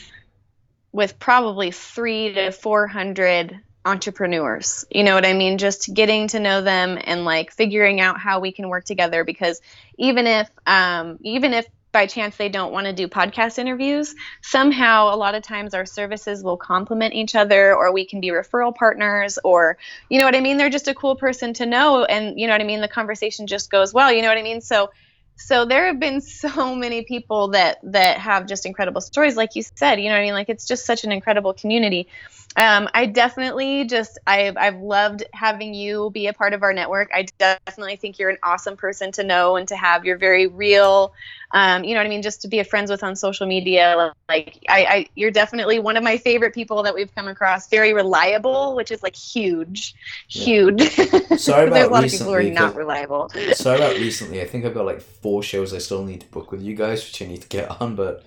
[0.93, 4.85] with probably three to 400 entrepreneurs.
[4.91, 5.59] You know what I mean?
[5.59, 9.61] Just getting to know them and like figuring out how we can work together because
[9.97, 15.15] even if, um, even if by chance they don't want to do podcast interviews, somehow
[15.15, 18.75] a lot of times our services will complement each other or we can be referral
[18.75, 19.79] partners or
[20.11, 20.59] you know what i mean?
[20.59, 22.83] They're just a cool person to know and you know what i mean?
[22.83, 24.61] The conversation just goes well you know what i mean?
[24.61, 24.91] So
[25.37, 29.63] so there have been so many people that that have just incredible stories like you
[29.63, 30.35] said you know what i mean?
[30.35, 32.09] Like it's just such an incredible community
[32.57, 37.11] um, I definitely just I've I've loved having you be a part of our network.
[37.15, 40.05] I definitely think you're an awesome person to know and to have.
[40.05, 41.13] You're very real.
[41.53, 42.23] Um, you know what I mean?
[42.23, 44.13] Just to be a friends with on social media.
[44.29, 47.69] Like I, I, you're definitely one of my favorite people that we've come across.
[47.69, 49.95] Very reliable, which is like huge,
[50.31, 50.45] Yeah.
[50.45, 50.81] huge.
[51.39, 53.29] Sorry about There's a lot of people who are recently, not reliable.
[53.53, 54.41] Sorry about recently.
[54.41, 57.05] I think I've got like four shows I still need to book with you guys,
[57.07, 58.25] which I need to get on, but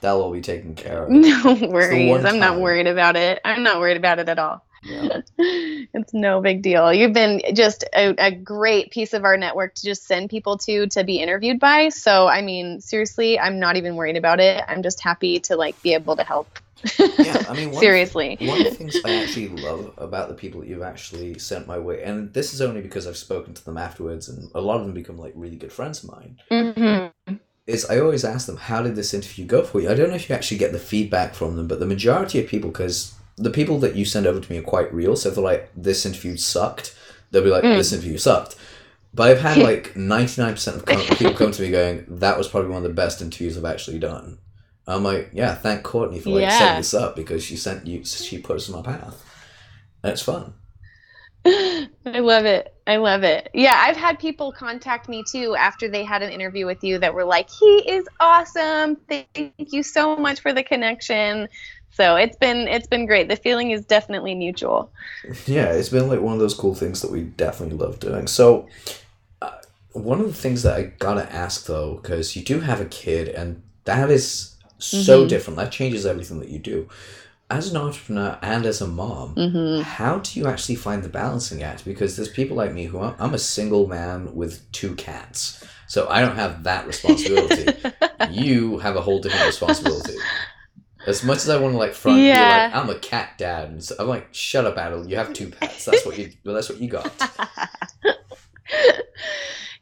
[0.00, 1.10] that'll be taken care of.
[1.12, 2.24] No worries.
[2.24, 3.40] I'm not worried about it.
[3.44, 4.64] I'm not worried about it at all.
[4.84, 5.20] Yeah.
[5.38, 6.92] it's no big deal.
[6.92, 10.86] You've been just a, a great piece of our network to just send people to
[10.88, 11.88] to be interviewed by.
[11.88, 14.62] So I mean, seriously, I'm not even worried about it.
[14.68, 16.48] I'm just happy to like be able to help.
[17.18, 18.36] Yeah, I mean, one- seriously.
[18.40, 21.78] One of the things I actually love about the people that you've actually sent my
[21.78, 24.86] way, and this is only because I've spoken to them afterwards, and a lot of
[24.86, 26.38] them become like really good friends of mine.
[26.48, 27.06] hmm
[27.68, 29.90] is I always ask them, how did this interview go for you?
[29.90, 32.48] I don't know if you actually get the feedback from them, but the majority of
[32.48, 35.34] people, because the people that you send over to me are quite real, so if
[35.36, 36.96] they're like, this interview sucked,
[37.30, 37.76] they'll be like, Mm.
[37.76, 38.56] this interview sucked.
[39.12, 42.78] But I've had like 99% of people come to me going, that was probably one
[42.78, 44.38] of the best interviews I've actually done.
[44.86, 46.58] I'm like, yeah, thank Courtney for like Yeah.
[46.58, 49.22] setting this up because she sent you, she put us on my path.
[50.02, 50.54] And it's fun.
[51.44, 52.74] I love it.
[52.88, 53.50] I love it.
[53.52, 57.14] Yeah, I've had people contact me too after they had an interview with you that
[57.14, 58.96] were like, "He is awesome.
[59.08, 61.48] Thank you so much for the connection."
[61.90, 63.28] So it's been it's been great.
[63.28, 64.90] The feeling is definitely mutual.
[65.46, 68.26] Yeah, it's been like one of those cool things that we definitely love doing.
[68.26, 68.68] So,
[69.42, 69.58] uh,
[69.92, 73.28] one of the things that I gotta ask though, because you do have a kid,
[73.28, 75.28] and that is so Mhm.
[75.28, 75.58] different.
[75.58, 76.88] That changes everything that you do.
[77.50, 79.82] As an entrepreneur and as a mom, Mm-hmm.
[79.82, 81.84] how do you actually find the balancing act?
[81.84, 86.06] Because there's people like me who I'm, I'm a single man with two cats, so
[86.10, 87.72] I don't have that responsibility.
[88.30, 90.14] you have a whole different responsibility.
[91.06, 92.68] As much as I want to like front, Yeah.
[92.70, 95.08] like I'm a cat dad, and so I'm like, shut up, Adil.
[95.08, 95.86] You have two pets.
[95.86, 96.30] That's what you.
[96.44, 97.10] Well, that's what you got.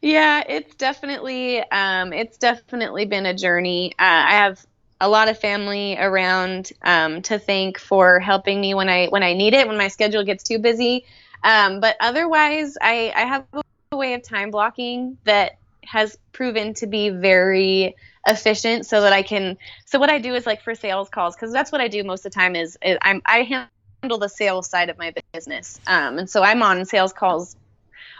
[0.01, 3.91] yeah, it's definitely um, it's definitely been a journey.
[3.99, 4.65] Uh, I have
[4.99, 9.33] a lot of family around um, to thank for helping me when I when I
[9.33, 11.05] need it when my schedule gets too busy.
[11.43, 13.45] Um, but otherwise, I, I have
[13.91, 19.21] a way of time blocking that has proven to be very efficient so that I
[19.21, 22.03] can so what I do is like for sales calls because that's what I do
[22.03, 23.67] most of the time is, is I'm I
[24.01, 27.55] handle the sales side of my business um, and so I'm on sales calls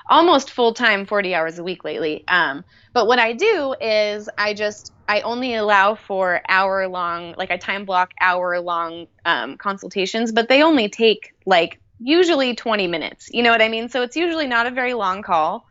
[0.09, 2.63] almost full time 40 hours a week lately um,
[2.93, 7.57] but what I do is I just I only allow for hour long like I
[7.57, 13.43] time block hour long um, consultations but they only take like usually 20 minutes you
[13.43, 15.67] know what I mean so it's usually not a very long call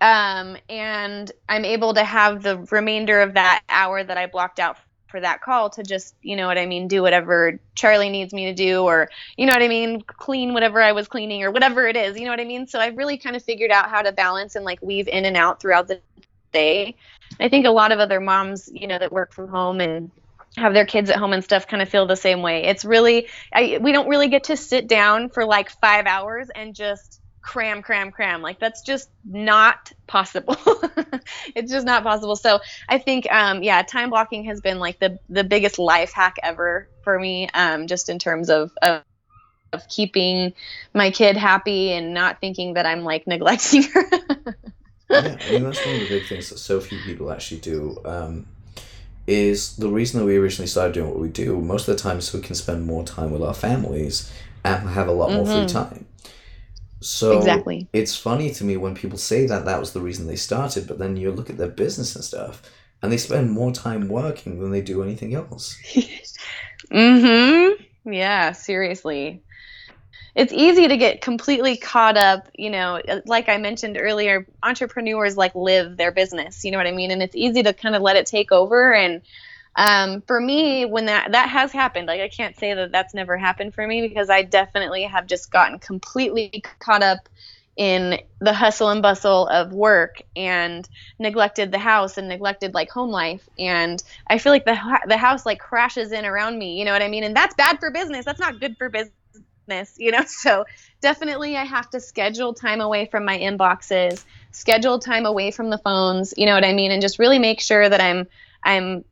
[0.00, 4.78] um, and I'm able to have the remainder of that hour that I blocked out
[5.08, 8.46] for that call to just, you know what I mean, do whatever Charlie needs me
[8.46, 11.86] to do, or you know what I mean, clean whatever I was cleaning, or whatever
[11.86, 12.66] it is, you know what I mean.
[12.66, 15.36] So I've really kind of figured out how to balance and like weave in and
[15.36, 16.00] out throughout the
[16.54, 20.10] I think a lot of other moms, you know, that work from home and
[20.56, 22.64] have their kids at home and stuff kind of feel the same way.
[22.64, 26.74] It's really I, we don't really get to sit down for like 5 hours and
[26.74, 28.42] just cram cram cram.
[28.42, 30.56] Like that's just not possible.
[31.54, 32.36] It's just not possible.
[32.36, 36.36] So i think um yeah time blocking has been like the the biggest life hack
[36.42, 39.02] ever for me um just in terms of, of
[39.72, 40.52] of keeping
[40.94, 44.56] my kid happy and not thinking that i'm like neglecting her
[45.10, 47.98] yeah i mean that's one of the big things that so few people actually do
[48.04, 48.46] um
[49.26, 52.20] is the reason that we originally started doing what we do most of the time
[52.20, 54.32] so we can spend more time with our families
[54.64, 55.46] and have a lot more Mm-hmm.
[55.46, 56.06] free time.
[57.00, 57.88] So Exactly.
[57.92, 60.98] it's funny to me when people say that that was the reason they started, but
[60.98, 62.62] then you look at their business and stuff,
[63.02, 65.84] and they spend more time working than they do anything else.
[66.92, 68.12] Mm-hmm.
[68.12, 69.42] Yeah, seriously.
[70.34, 75.54] It's easy to get completely caught up, you know, like I mentioned earlier, entrepreneurs like
[75.54, 77.10] live their business, you know what I mean?
[77.10, 79.22] And it's easy to kind of let it take over and
[79.76, 83.36] um, for me, when that that has happened, like I can't say that that's never
[83.36, 87.28] happened for me because I definitely have just gotten completely caught up
[87.76, 90.88] in the hustle and bustle of work and
[91.18, 95.46] neglected the house and neglected like home life and I feel like the the house
[95.46, 97.24] like crashes in around me, you know what I mean?
[97.24, 98.24] And that's bad for business.
[98.24, 99.14] That's not good for business,
[99.98, 100.24] you know?
[100.28, 100.64] So
[101.00, 105.78] definitely I have to schedule time away from my inboxes, schedule time away from the
[105.78, 106.90] phones, you know what I mean?
[106.90, 108.26] And just really make sure that I'm
[108.62, 109.04] I'm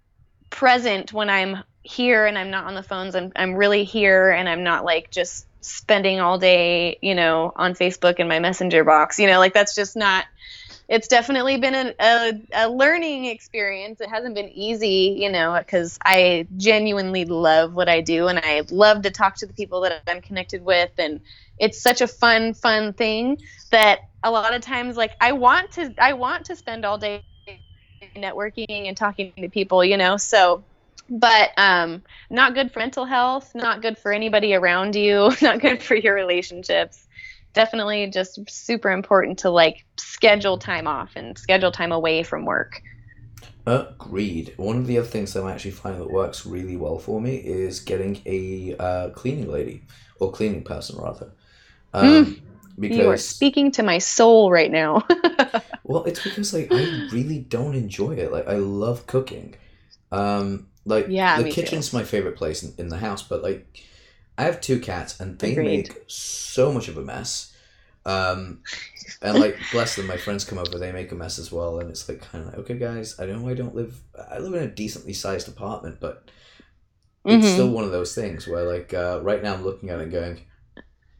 [0.50, 3.14] present when I'm here and I'm not on the phones.
[3.14, 7.74] I'm I'm really here and I'm not like just spending all day, you know, on
[7.74, 9.18] Facebook and my messenger box.
[9.18, 10.24] You know, like that's just not
[10.88, 14.00] it's definitely been a, a, learning experience.
[14.00, 18.62] It hasn't been easy, you know, because I genuinely love what I do and I
[18.70, 20.90] love to talk to the people that I'm connected with.
[20.96, 21.20] And
[21.58, 23.38] it's such a fun, fun thing
[23.70, 27.22] that a lot of times, like, I want to, I want to spend all day
[28.16, 30.64] networking and talking to people, you know, so
[31.10, 35.82] but um not good for mental health not good for anybody around you not good
[35.82, 37.07] for your relationships
[37.58, 42.82] definitely just super important to like schedule time off and schedule time away from work
[43.66, 44.54] Agreed.
[44.56, 47.36] One of the other things that I actually find that works really well for me
[47.36, 49.86] is getting a uh, cleaning lady
[50.20, 51.32] or cleaning person rather.
[51.94, 52.42] Um,
[52.78, 55.06] because you are speaking to my soul right now
[55.82, 58.32] Well, it's because like I really don't enjoy it.
[58.32, 59.54] Like I love cooking.
[60.12, 61.70] Um, like Yeah, the me too.
[61.70, 63.82] kitchen's my favorite place in, in the house, but like
[64.38, 65.56] I have two cats and they Agreed.
[65.56, 67.47] make so much of a mess.
[68.06, 68.62] Um,
[69.20, 71.90] and like bless them, my friends come over, they make a mess as well, and
[71.90, 74.00] it's like kind of like okay, guys, I know I don't live.
[74.30, 76.30] I live in a decently sized apartment, but
[77.24, 77.52] it's Mhm.
[77.52, 80.40] still one of those things where like uh, right now I'm looking at it going.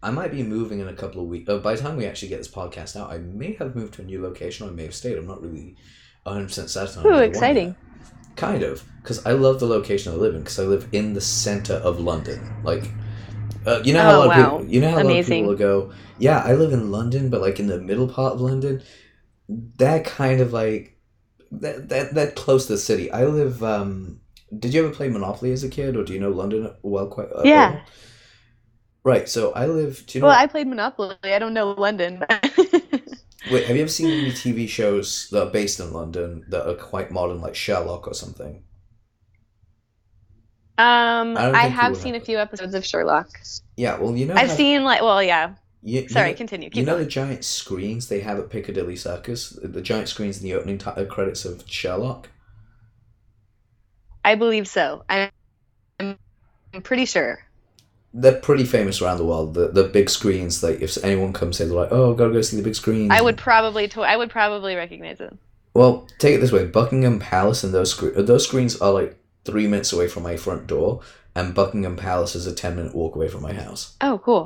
[0.02, 1.48] I might be moving in a couple of weeks.
[1.50, 4.02] Uh, by the time we actually get this podcast out, I may have moved to
[4.02, 4.66] a new location.
[4.66, 5.18] or I may have stayed.
[5.18, 5.74] I'm not really
[6.24, 7.04] 100% certain.
[7.04, 7.74] on Ooh, exciting.
[8.36, 10.42] Kind of, because I love the location I live in.
[10.42, 12.40] Because I live in the center of London.
[12.62, 12.88] Like,
[13.68, 14.34] uh, you know how Oh, a lot of wow.
[14.34, 17.30] people, you know how a lot of people will go, yeah, I live in London,
[17.30, 18.82] but like in the middle part of London.
[19.78, 20.98] That kind of like
[21.52, 23.10] that that that close to the city.
[23.12, 23.62] I live.
[23.64, 24.20] um
[24.58, 27.08] Did you ever play Monopoly as a kid, or do you know London well?
[27.08, 27.54] Quite uh, Yeah.
[27.54, 27.86] well?
[29.04, 29.28] Right.
[29.28, 30.04] So I live.
[30.06, 30.28] Do you know?
[30.28, 32.24] well i played monopoly i don't know london
[33.44, 36.76] Wait, have you ever seen any TV shows that are based in London that are
[36.76, 38.62] quite modern, like Sherlock or something?
[40.78, 43.28] Um I i, have seen a few episodes of sherlock.
[43.76, 45.54] Yeah, well, you know, i've how- seen like well yeah.
[45.82, 47.04] You, you sorry know, continue you know going.
[47.04, 50.90] the giant screens they have at Piccadilly Circus, the giant screens in the opening ti-
[50.90, 52.28] uh, credits of Sherlock.
[54.24, 55.04] i believe so.
[55.08, 55.30] I'm,
[56.00, 57.38] I'm pretty sure.
[58.14, 59.54] They're pretty famous around the world.
[59.54, 62.56] The the big screens, like if anyone comes here, they're like, "Oh, gotta go see
[62.56, 65.32] the big screens." i would probably to- i would probably recognize it
[65.74, 69.17] Well, take it this way: Buckingham Palace and those scre- those screens are like
[69.48, 71.00] three minutes away from my front door,
[71.34, 73.96] and Buckingham Palace is a ten minute walk away from my house.
[74.08, 74.44] oh cool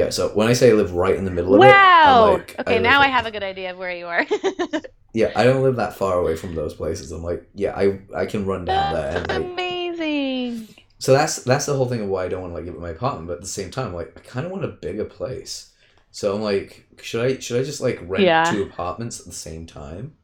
[0.00, 2.54] Yeah, so when I say I live right in the middle of it, wow like,
[2.60, 4.24] okay live now i have a good idea of where you are
[5.20, 7.12] Yeah, I don't live that far away from those places.
[7.12, 7.84] I'm like, yeah, I
[8.22, 9.46] I can run down there and like.
[9.52, 12.74] amazing So that's that's the whole thing of why I don't want to like give
[12.74, 13.28] up my apartment.
[13.28, 15.70] But at the same time, like I kind of want a bigger place.
[16.10, 18.42] So I'm like, should I should I just like rent Yeah.
[18.50, 20.14] two apartments at the same time,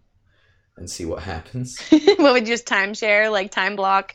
[0.80, 1.78] and see what happens?
[1.90, 4.14] what would you just timeshare like time block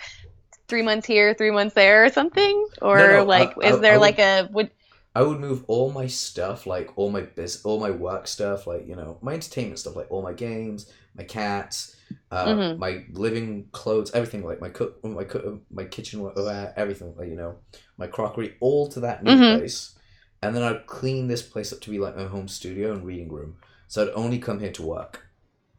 [0.67, 3.79] three months here three months there or something or No, no, like I- is I-
[3.79, 4.71] there I like a would
[5.17, 8.85] I would move all my stuff, like all my biz, all my work stuff, like
[8.85, 11.95] you know, my entertainment stuff, like all my games, my cats,
[12.31, 12.77] uh, Mhm.
[12.79, 17.55] my living clothes, everything, like my cook, my cook, my kitchenware, everything, like you know,
[17.97, 19.55] my crockery, all to that new Mhm.
[19.59, 19.97] place,
[20.41, 23.31] and then I'd clean this place up to be like my home studio and reading
[23.31, 23.55] room.
[23.87, 25.27] So I'd only come here to work.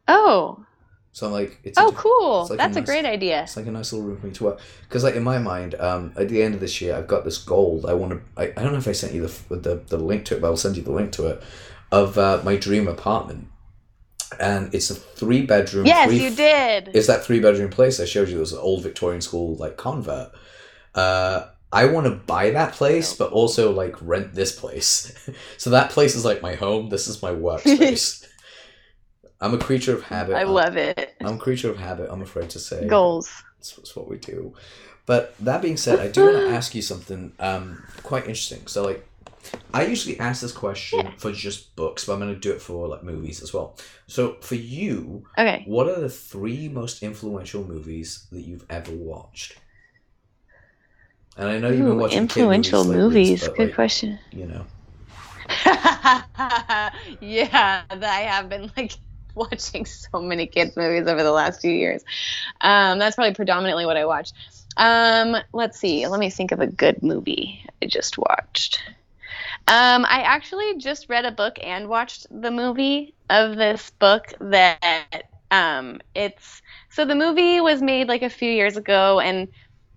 [0.07, 0.65] Oh,
[1.17, 2.41] So I'm like, it's oh, diff- cool.
[2.41, 3.41] it's like That's a nice- great idea.
[3.41, 4.59] It's like a nice little room for me to work.
[4.83, 7.39] Because like in my mind, um, at the end of this year, I've got this
[7.39, 7.83] goal.
[7.87, 8.21] I want to.
[8.39, 10.47] I, I don't know if I sent you the, the the link to it, but
[10.49, 11.41] I'll send you the link to it
[11.91, 13.47] of uh, my dream apartment.
[14.39, 15.87] And it's a three bedroom.
[15.87, 16.91] Yes, three you did.
[16.93, 18.37] It's that three bedroom place I showed you.
[18.37, 20.29] It was an old Victorian school like convert.
[20.93, 25.17] Uh, I want to buy that place, but also like rent this place.
[25.57, 26.89] so that place is like my home.
[26.89, 28.23] This is my workspace.
[29.39, 30.35] I'm a creature of habit.
[30.35, 31.15] I I'm- love it.
[31.21, 32.09] I'm a creature of habit.
[32.11, 32.87] I'm afraid to say.
[32.87, 33.31] Goals.
[33.59, 34.53] That's, that's what we do.
[35.05, 38.67] But that being said, I do want to ask you something um, quite interesting.
[38.67, 39.07] So, like,
[39.73, 41.11] I usually ask this question Yeah.
[41.17, 43.77] for just books, but I'm going to do it for like movies as well.
[44.07, 45.63] So, for you, Okay.
[45.65, 49.55] what are the three most influential movies that you've ever watched?
[51.37, 53.43] And I know you've been watching influential movies.
[53.47, 54.19] but, Good like, question.
[54.31, 54.65] You know,
[57.21, 58.93] yeah, that I have been like
[59.51, 62.03] watching so many kids movies over the last few years.
[62.61, 64.31] Um, that's probably predominantly what I watch.
[64.77, 66.07] Um, let's see.
[66.07, 68.81] Let me think of a good movie I just watched.
[69.67, 75.23] Um, I actually just read a book and watched the movie of this book that
[75.51, 79.47] um, it's so the movie was made like a few years ago and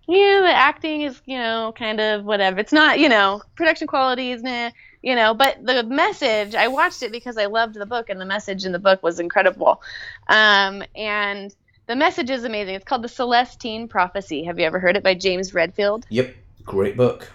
[0.09, 2.59] yeah, the acting is, you know, kind of whatever.
[2.59, 4.71] It's not, you know, production quality is nah,
[5.03, 8.27] you know, but the message, I watched it because I loved the book and the
[8.27, 9.83] message in the book was incredible.
[10.29, 11.55] Um, and
[11.87, 12.75] the message is amazing.
[12.75, 14.45] It's called The Celestine Prophecy.
[14.45, 16.07] Have you ever heard it by James Redfield?
[16.11, 16.35] yep,
[16.65, 17.31] great book.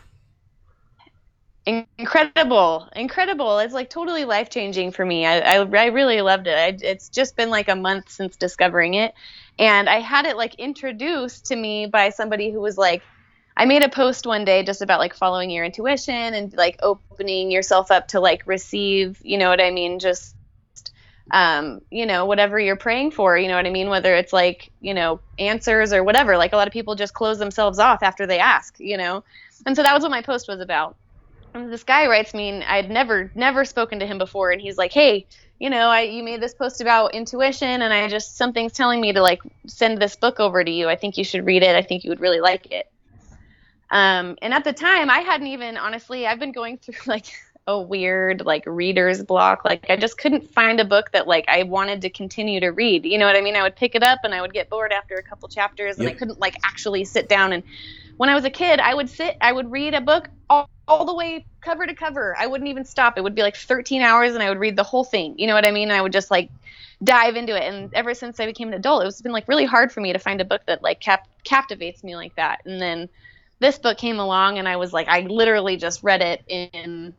[1.98, 6.56] incredible incredible it's like totally life changing for me I, I i really loved it
[6.56, 9.16] I, it's just been like a month since discovering it
[9.58, 13.02] and i had it like introduced to me by somebody who was like
[13.58, 17.52] i made a post one day just about like following your intuition and like opening
[17.52, 20.36] yourself up to like receive you know what i mean just
[21.32, 23.90] um, you know, whatever you're praying for, you know what I mean?
[23.90, 26.38] Whether it's like, you know, answers or whatever.
[26.38, 29.24] Like a lot of people just close themselves off after they ask, you know?
[29.66, 30.96] And so that was what my post was about.
[31.54, 34.52] And this guy writes me, and I'd never, never spoken to him before.
[34.52, 35.26] And he's like, hey,
[35.58, 39.14] you know, I, you made this post about intuition, and I just, something's telling me
[39.14, 40.90] to like send this book over to you.
[40.90, 41.76] I think you should read it.
[41.76, 42.92] I think you would really like it.
[43.92, 47.26] Um, and at the time, I hadn't even, honestly, I've been going through like
[47.68, 49.66] a weird like reader's block.
[49.66, 53.06] Like I just couldn't find a book that like I wanted to continue to read.
[53.06, 53.56] You know what I mean?
[53.56, 56.08] I would pick it up and I would get bored after a couple chapters and
[56.08, 57.64] I couldn't like actually sit down and
[58.18, 61.06] when I was a kid, I would sit, I would read a book all, all
[61.06, 62.36] the way cover to cover.
[62.38, 63.18] I wouldn't even stop.
[63.18, 65.38] It would be like 13 hours and I would read the whole thing.
[65.38, 65.92] You know what I mean?
[65.92, 66.50] I would just like
[67.04, 67.64] dive into it.
[67.64, 70.20] And ever since I became an adult, it's been like really hard for me to
[70.20, 72.62] find a book that like cap- captivates me like that.
[72.66, 73.10] And then
[73.60, 77.14] this book came along and I was like, I literally just read it in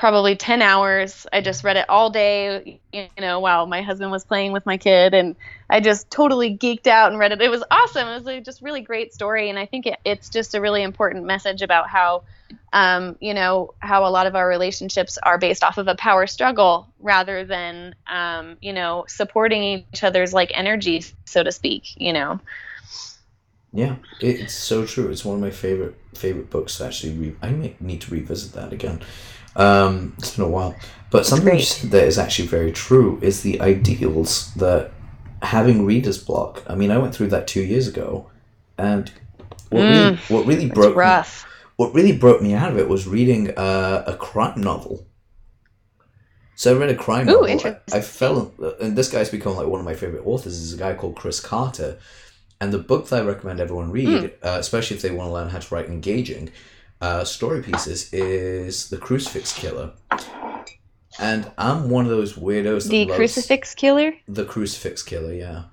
[0.00, 1.26] probably 10 hours.
[1.30, 4.78] I just read it all day, you know, while my husband was playing with my
[4.78, 5.12] kid.
[5.12, 5.36] And
[5.68, 7.42] I just totally geeked out and read it.
[7.42, 8.08] It was awesome.
[8.08, 9.50] It was a just really great story.
[9.50, 12.22] And I think it, it's just a really important message about how,
[12.72, 16.26] um, you know, how a lot of our relationships are based off of a power
[16.26, 22.14] struggle rather than, um, you know, supporting each other's like energy, so to speak, you
[22.14, 22.40] know.
[23.72, 25.10] Yeah, it's so true.
[25.10, 26.78] It's one of my favorite favorite books.
[26.78, 29.00] To actually, re- I may need to revisit that again.
[29.54, 30.74] Um, it's been a while,
[31.10, 33.18] but something you said that is actually very true.
[33.22, 34.92] Is the ideals that
[35.42, 36.62] having reader's block.
[36.66, 38.30] I mean, I went through that two years ago,
[38.76, 39.10] and
[39.70, 41.22] what really, what really broke me,
[41.76, 45.06] what really broke me out of it was reading uh, a crime novel.
[46.56, 47.46] So I read a crime Ooh, novel.
[47.46, 47.94] I, interesting.
[47.94, 50.58] I fell, and this guy's become like one of my favorite authors.
[50.58, 51.98] Is a guy called Chris Carter,
[52.60, 55.48] and the book that I recommend everyone read, uh, especially if they want to learn
[55.48, 56.50] how to write engaging
[57.00, 59.92] uh, story pieces, is The Crucifix Killer.
[61.18, 64.12] And I'm one of those weirdos that The crucifix killer?
[64.28, 65.34] The Crucifix Killer.
[65.34, 65.64] Yeah.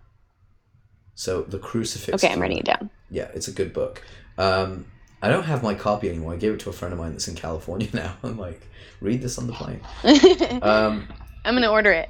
[1.16, 2.24] So the Crucifix.
[2.24, 2.90] Okay, I'm writing it down.
[3.10, 4.04] Yeah, it's a good book.
[4.38, 4.86] Um,
[5.22, 6.34] I don't have my copy anymore.
[6.34, 8.16] I gave it to a friend of mine that's in California now.
[8.24, 8.62] I'm like,
[9.02, 9.82] read this on the plane.
[10.62, 11.08] Um,
[11.46, 12.10] I'm gonna order it.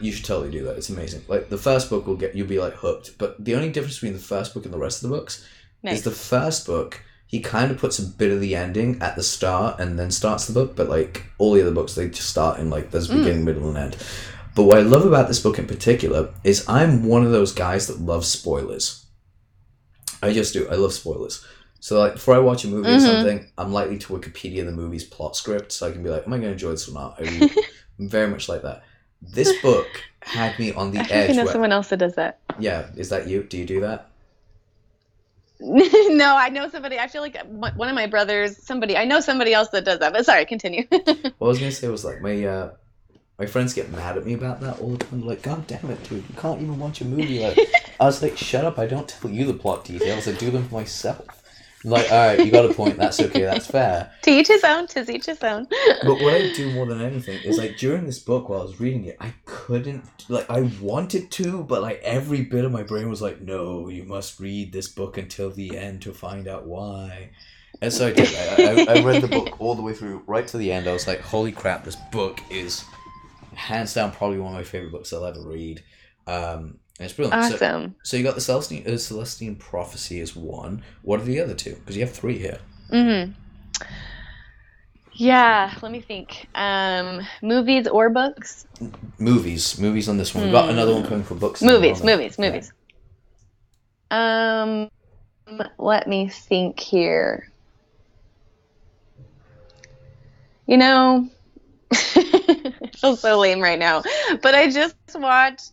[0.00, 0.76] You should totally do that.
[0.76, 1.22] It's amazing.
[1.28, 3.16] Like the first book will get you'll be like hooked.
[3.18, 5.44] But the only difference between the first book and the rest of the books
[5.82, 5.98] Nice.
[5.98, 7.02] is the first book.
[7.28, 10.46] He kind of puts a bit of the ending at the start and then starts
[10.46, 10.76] the book.
[10.76, 13.18] But like all the other books, they just start in like there's a Mm.
[13.18, 13.96] beginning, middle, and end.
[14.54, 17.88] But what I love about this book in particular is I'm one of those guys
[17.88, 19.04] that loves spoilers.
[20.22, 20.68] I just do.
[20.70, 21.44] I love spoilers.
[21.80, 23.00] So like before I watch a movie or Mhm.
[23.00, 26.32] something, I'm likely to Wikipedia the movie's plot script so I can be like, am
[26.32, 27.16] I going to enjoy this or not?
[27.20, 27.50] I'm
[27.98, 28.82] very much like that.
[29.22, 29.88] This book
[30.20, 32.38] had me on the I think I know Where, someone else that does that.
[32.58, 33.42] yeah, is that you?
[33.42, 34.10] Do you do that?
[35.60, 36.98] no, I know somebody.
[36.98, 38.96] I feel like one of my brothers, somebody.
[38.96, 40.12] I know somebody else that does that.
[40.12, 40.86] But sorry, continue.
[40.90, 42.70] What I was gonna say was like my uh,
[43.38, 45.20] my friends get mad at me about that all the time.
[45.20, 47.40] They're like, God damn it, dude, you can't even watch a movie.
[47.40, 47.58] Like,
[48.00, 48.78] I was like, shut up!
[48.78, 50.28] I don't tell you the plot details.
[50.28, 51.35] I do them for myself.
[51.86, 52.96] Like, all right, you got a point.
[52.96, 53.42] That's okay.
[53.42, 54.10] That's fair.
[54.22, 54.88] to each his own.
[54.88, 55.68] To each his own.
[56.02, 58.80] But what I do more than anything is like during this book while I was
[58.80, 63.08] reading it, I couldn't like I wanted to, but like every bit of my brain
[63.08, 67.30] was like, no, you must read this book until the end to find out why.
[67.80, 68.28] And so I did.
[68.34, 70.88] I, I, I read the book all the way through, right to the end.
[70.88, 72.84] I was like, holy crap, this book is
[73.54, 75.84] hands down probably one of my favorite books I'll ever read.
[76.26, 77.52] Um, and it's brilliant.
[77.54, 77.94] Awesome.
[78.02, 80.82] so you got the Celestine, uh, Celestine Prophecy as one.
[81.02, 81.74] What are the other two?
[81.74, 82.58] Because you have three here.
[82.90, 83.32] hmm
[85.12, 85.74] Yeah.
[85.82, 86.48] Let me think.
[86.54, 88.66] Um, movies or books?
[89.18, 90.44] Movies, movies on this one.
[90.44, 91.62] We've got another one coming for books.
[91.62, 92.02] Movies.
[92.02, 92.38] Movies.
[92.38, 92.72] Movies.
[94.10, 94.88] Um,
[95.78, 97.50] let me think here.
[100.66, 101.28] You know,
[101.92, 104.02] I feel so lame right now,
[104.42, 105.70] but I just watched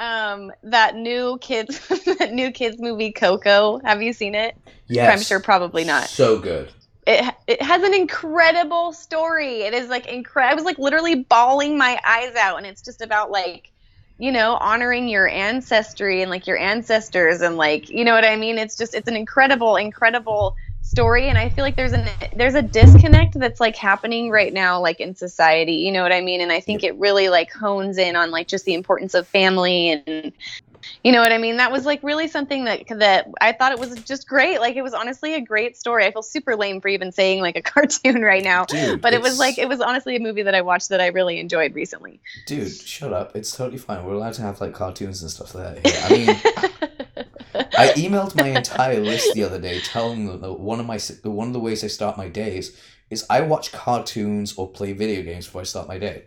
[0.00, 1.78] um that new kids
[2.18, 3.80] that new kids movie Coco.
[3.84, 4.56] Have you seen it?
[4.88, 5.12] Yes.
[5.12, 6.04] I'm sure probably not.
[6.04, 6.72] So good.
[7.06, 9.60] It it has an incredible story.
[9.62, 10.52] It is like incredible.
[10.52, 13.70] I was like literally bawling my eyes out, and it's just about like
[14.18, 18.36] you know honoring your ancestry and like your ancestors and like you know what I
[18.36, 18.58] mean.
[18.58, 20.56] It's just it's an incredible incredible
[20.90, 24.80] story, and I feel like there's an there's a disconnect that's like happening right now
[24.80, 25.74] like in society.
[25.74, 26.40] You know what I mean?
[26.40, 29.90] And I think it really like hones in on like just the importance of family
[29.90, 30.32] and
[31.04, 31.58] you know what I mean?
[31.58, 34.60] That was like really something that that I thought it was just great.
[34.60, 36.04] Like it was honestly a great story.
[36.06, 39.20] I feel super lame for even saying like a cartoon right now, Dude, but it
[39.20, 42.20] was like it was honestly a movie that I watched that I really enjoyed recently.
[42.46, 43.36] Dude, shut up.
[43.36, 44.04] It's totally fine.
[44.04, 46.10] We're allowed to have like cartoons and stuff like that.
[46.10, 46.89] I mean,
[47.54, 51.48] I emailed my entire list the other day telling them that one of my one
[51.48, 52.76] of the ways I start my days
[53.10, 56.24] is I watch cartoons or play video games before I start my day.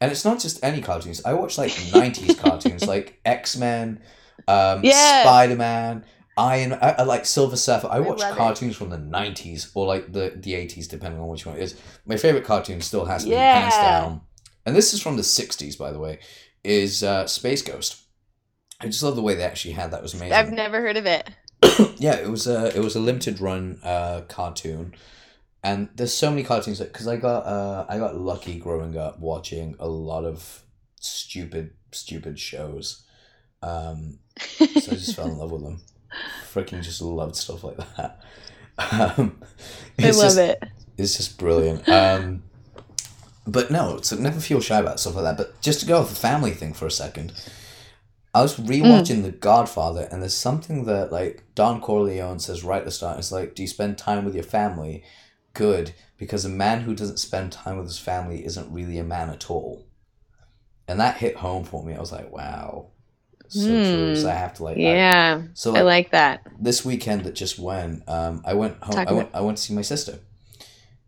[0.00, 1.24] And it's not just any cartoons.
[1.24, 1.70] I watch like
[2.00, 4.00] 90s cartoons like X-Men,
[4.48, 5.22] um, Yeah.
[5.22, 6.04] Spider-Man,
[6.36, 7.88] Iron I, I like Silver Surfer.
[7.90, 8.34] I watch it.
[8.34, 11.76] cartoons from the 90s or like the the 80s depending on which one it is.
[12.06, 13.60] My favorite cartoon still has to be Yeah.
[13.60, 14.20] hands down.
[14.64, 16.18] And this is from the 60s by the way.
[16.64, 18.01] Is uh, Space Ghost.
[18.82, 20.02] I just love the way they actually had that.
[20.02, 21.30] Was amazing I've never heard of it.
[21.98, 24.94] yeah, it was a it was a limited run uh, cartoon,
[25.62, 29.76] and there's so many cartoons because I got uh, I got lucky growing up watching
[29.78, 30.62] a lot of
[31.00, 33.04] stupid stupid shows,
[33.62, 35.80] um, so I just fell in love with them.
[36.52, 38.20] Freaking just loved stuff like that.
[38.78, 39.40] Um,
[39.98, 40.64] I love just, it.
[40.98, 41.88] It's just brilliant.
[41.88, 42.42] Um,
[43.46, 45.36] but no, so never feel shy about stuff like that.
[45.36, 47.32] But just to go off the family thing for a second,
[48.34, 52.84] I was rewatching The Godfather, and there's something that like Don Corleone says right at
[52.86, 53.18] the start.
[53.18, 55.02] It's like, "Do you spend time with your family?"
[55.54, 59.28] Good, because a man who doesn't spend time with his family isn't really a man
[59.28, 59.84] at all.
[60.88, 61.94] And that hit home for me.
[61.94, 62.86] I was like, "Wow,
[63.48, 66.46] so true." So I have to like, I- Yeah, so I like, like that.
[66.58, 68.98] this weekend that just went, um, I went home.
[69.06, 69.28] I went.
[69.34, 70.20] I went to see my sister,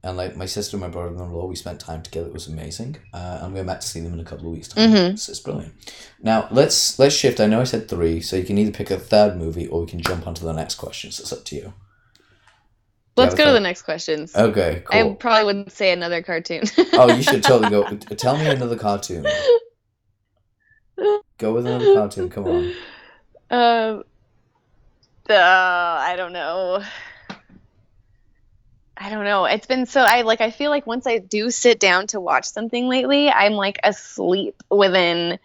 [0.05, 2.27] and like my sister and my brother-in-law, we spent time together.
[2.27, 2.97] It was amazing.
[3.13, 4.91] Uh, I'm going back to see them in a couple of weeks' time.
[4.91, 5.19] Mhm.
[5.19, 5.73] So it's brilliant.
[6.23, 7.41] Now let's let's shift.
[7.41, 9.87] I know I said three, so you can either pick a third movie or we
[9.87, 11.11] can jump onto the next question.
[11.11, 11.73] So it's up to you.
[13.17, 14.35] Let's go to the next questions.
[14.35, 16.65] Okay, I probably wouldn't say another cartoon.
[16.95, 17.85] oh, you should totally go.
[18.17, 19.25] Tell me another cartoon.
[21.39, 22.29] Go with another cartoon.
[22.29, 22.65] Come on.
[23.51, 24.05] Um,
[25.31, 26.83] uh, I don't know.
[28.97, 29.45] I don't know.
[29.45, 32.45] It's been so I like I feel like once I do sit down to watch
[32.45, 35.39] something lately, I'm like asleep within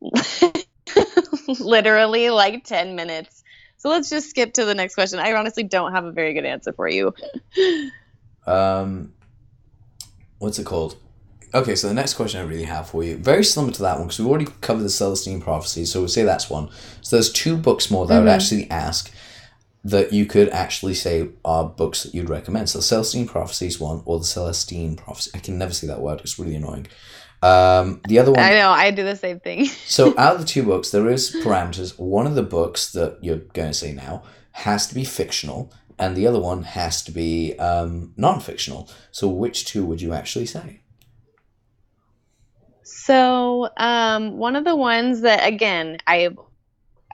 [1.60, 3.42] literally like 10 minutes.
[3.76, 5.18] So let's just skip to the next question.
[5.18, 7.14] I honestly don't have a very good answer for you.
[8.46, 9.12] Um,
[10.38, 10.96] what's it called?
[11.54, 14.08] Okay, so the next question I really have for you, very similar to that one,
[14.08, 16.68] because we've already covered the Celestine prophecy, so we'll say that's one.
[17.02, 18.34] So there's two books more that I would Mhm.
[18.34, 19.10] actually ask
[19.86, 22.68] that you could actually say are books that you'd recommend.
[22.68, 25.30] So Celestine Prophecies one, or the Celestine prophecy.
[25.34, 26.88] I can never say that word; it's really annoying.
[27.42, 28.40] Um, the other one.
[28.40, 29.68] I know, I do the same thing.
[29.86, 31.98] So out of the two books, there is parameters.
[31.98, 36.16] One of the books that you're going to say now has to be fictional, and
[36.16, 38.90] the other one has to be um, non-fictional.
[39.12, 40.80] So which two would you actually say?
[42.82, 46.30] So, um, one of the ones that again I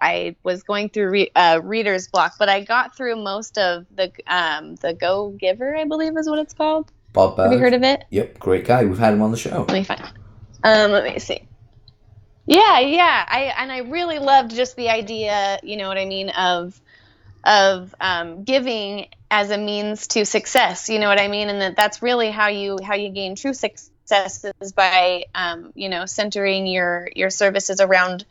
[0.02, 4.12] I was going through re- uh, reader's block, but I got through most of the
[4.26, 6.90] um, the Go Giver, I believe is what it's called.
[7.12, 7.38] Bob.
[7.38, 8.04] Have you heard of it?
[8.10, 8.84] Yep, great guy.
[8.84, 9.64] We've had him on the show.
[9.68, 10.02] Let me find.
[10.64, 11.46] Um, let me see.
[12.46, 13.24] Yeah, yeah.
[13.28, 15.60] I and I really loved just the idea.
[15.62, 16.80] You know what I mean of
[17.44, 20.88] of um, giving as a means to success.
[20.88, 23.54] You know what I mean, and that that's really how you how you gain true
[23.54, 28.24] success is by um, you know centering your your services around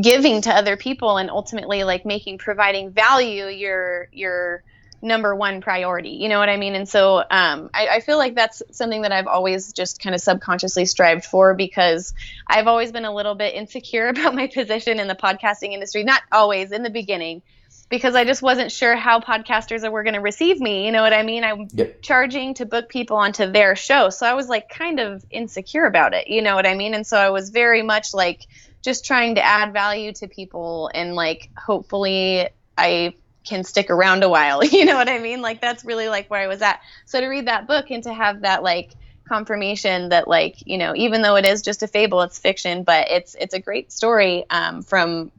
[0.00, 4.62] giving to other people and ultimately like making providing value your your
[5.00, 6.74] number one priority you know what i mean?
[6.74, 10.20] And so um, I, I, feel like that's something that i've always just kind of
[10.20, 12.14] subconsciously strived for because
[12.46, 16.22] i've always been a little bit insecure about my position in the podcasting industry not
[16.32, 17.42] always in the beginning
[17.90, 21.12] because i just wasn't sure how podcasters were going to receive me you know what
[21.12, 21.44] i mean?
[21.44, 22.00] I'm Yep.
[22.02, 26.14] charging to book people onto their show so i was like kind of insecure about
[26.14, 26.94] it you know what i mean?
[26.94, 28.46] And so i was very much like
[28.84, 33.14] just trying to add value to people and like hopefully I
[33.44, 34.62] can stick around a while.
[34.74, 35.40] You know what I mean?
[35.40, 36.80] Like that's really like where I was at.
[37.06, 38.92] So to read that book and to have that like
[39.26, 43.10] confirmation that like you know even though it is just a fable, it's fiction, but
[43.10, 45.32] it's it's a great story um, from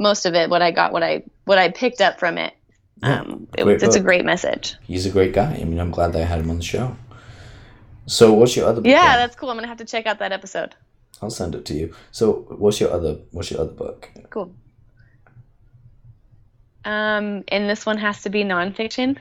[0.00, 0.50] most of it.
[0.50, 2.54] What I got, what I what I picked up from it.
[3.02, 4.74] Yeah, Um, it it's a great message.
[4.82, 5.54] He's a great guy.
[5.60, 6.96] I mean, I'm glad that I had him on the show.
[8.06, 8.90] So, what's your other book?
[8.90, 9.48] Yeah, that's cool.
[9.48, 10.74] I'm gonna have to check out that episode.
[11.22, 11.94] I'll send it to you.
[12.12, 14.10] So, what's your other what's your other book?
[14.30, 14.54] Cool.
[16.84, 19.18] Um, and this one has to be nonfiction.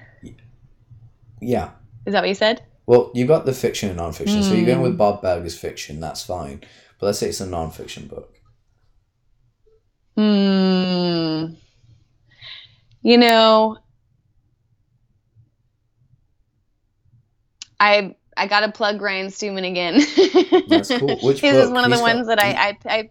[1.41, 1.71] Yeah.
[2.05, 2.61] Is that what you said?
[2.85, 4.41] Well, you got the fiction and nonfiction.
[4.43, 4.83] So you're going Hmm.
[4.83, 5.99] with Bob Berger's fiction.
[5.99, 6.61] That's fine.
[6.99, 8.33] But let's say it's a nonfiction book.
[10.15, 11.53] Hmm.
[13.01, 13.77] You know,
[17.79, 20.01] I I gotta plug Ryan Stewman again.
[20.67, 21.17] That's cool.
[21.21, 23.09] Which his is one of the He's got- ones that I I, I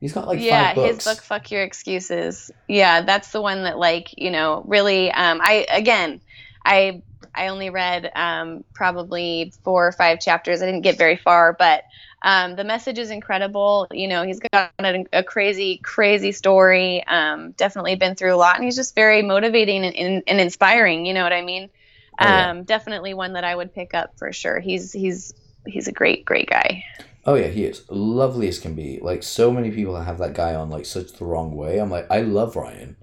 [0.00, 0.94] He's got like yeah five books.
[0.96, 5.10] his book "Fuck Your Excuses." Yeah, that's the one that like you know really.
[5.12, 6.20] Um, I again,
[6.64, 7.02] I
[7.34, 10.62] I only read um, probably four or five chapters.
[10.62, 11.84] I didn't get very far, but
[12.22, 13.86] um, the message is incredible.
[13.92, 17.04] You know, he's got a, a crazy, crazy story.
[17.06, 21.04] Um, definitely been through a lot, and he's just very motivating and, and, and inspiring.
[21.06, 21.68] You know what I mean?
[22.20, 22.50] Oh, yeah.
[22.50, 24.60] Um, definitely one that I would pick up for sure.
[24.60, 25.32] He's he's
[25.66, 26.84] he's a great, great guy.
[27.24, 28.98] Oh yeah, he is lovely as can be.
[29.00, 31.78] Like so many people have that guy on like such the wrong way.
[31.78, 32.96] I'm like, I love Ryan.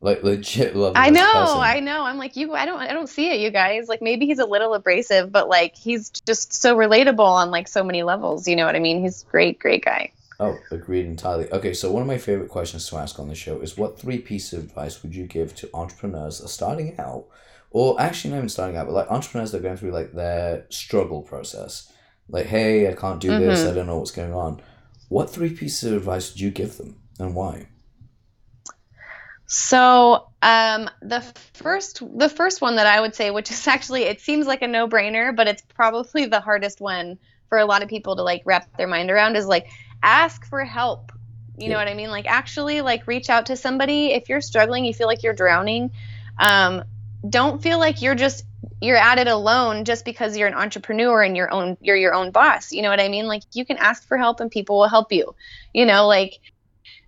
[0.00, 0.92] Like legit love.
[0.94, 1.58] I know, person.
[1.60, 2.02] I know.
[2.02, 2.54] I'm like you.
[2.54, 2.78] I don't.
[2.78, 3.88] I don't see it, you guys.
[3.88, 7.82] Like maybe he's a little abrasive, but like he's just so relatable on like so
[7.82, 8.46] many levels.
[8.46, 9.02] You know what I mean?
[9.02, 10.12] He's great, great guy.
[10.40, 11.50] Oh, agreed entirely.
[11.52, 14.18] Okay, so one of my favorite questions to ask on the show is what three
[14.18, 17.24] pieces of advice would you give to entrepreneurs starting out,
[17.70, 20.66] or actually not even starting out, but like entrepreneurs that are going through like their
[20.70, 21.92] struggle process?
[22.28, 23.70] Like, hey, I can't do this, Mm-hmm.
[23.70, 24.60] I don't know what's going on.
[25.08, 27.68] What three pieces of advice would you give them and why?
[29.46, 31.22] So um, the
[31.54, 34.66] first, the first one that I would say, which is actually, it seems like a
[34.68, 38.76] no-brainer, but it's probably the hardest one for a lot of people to like wrap
[38.76, 39.68] their mind around, is like
[40.02, 41.12] ask for help.
[41.56, 42.10] You know what I mean?
[42.10, 45.90] Like actually, like reach out to somebody if you're struggling, you feel like you're drowning.
[46.38, 46.84] Um,
[47.28, 48.44] don't feel like you're just
[48.80, 52.30] you're at it alone just because you're an entrepreneur and your own you're your own
[52.30, 52.72] boss.
[52.72, 53.26] You know what I mean?
[53.26, 55.34] Like you can ask for help and people will help you.
[55.72, 56.38] You know, like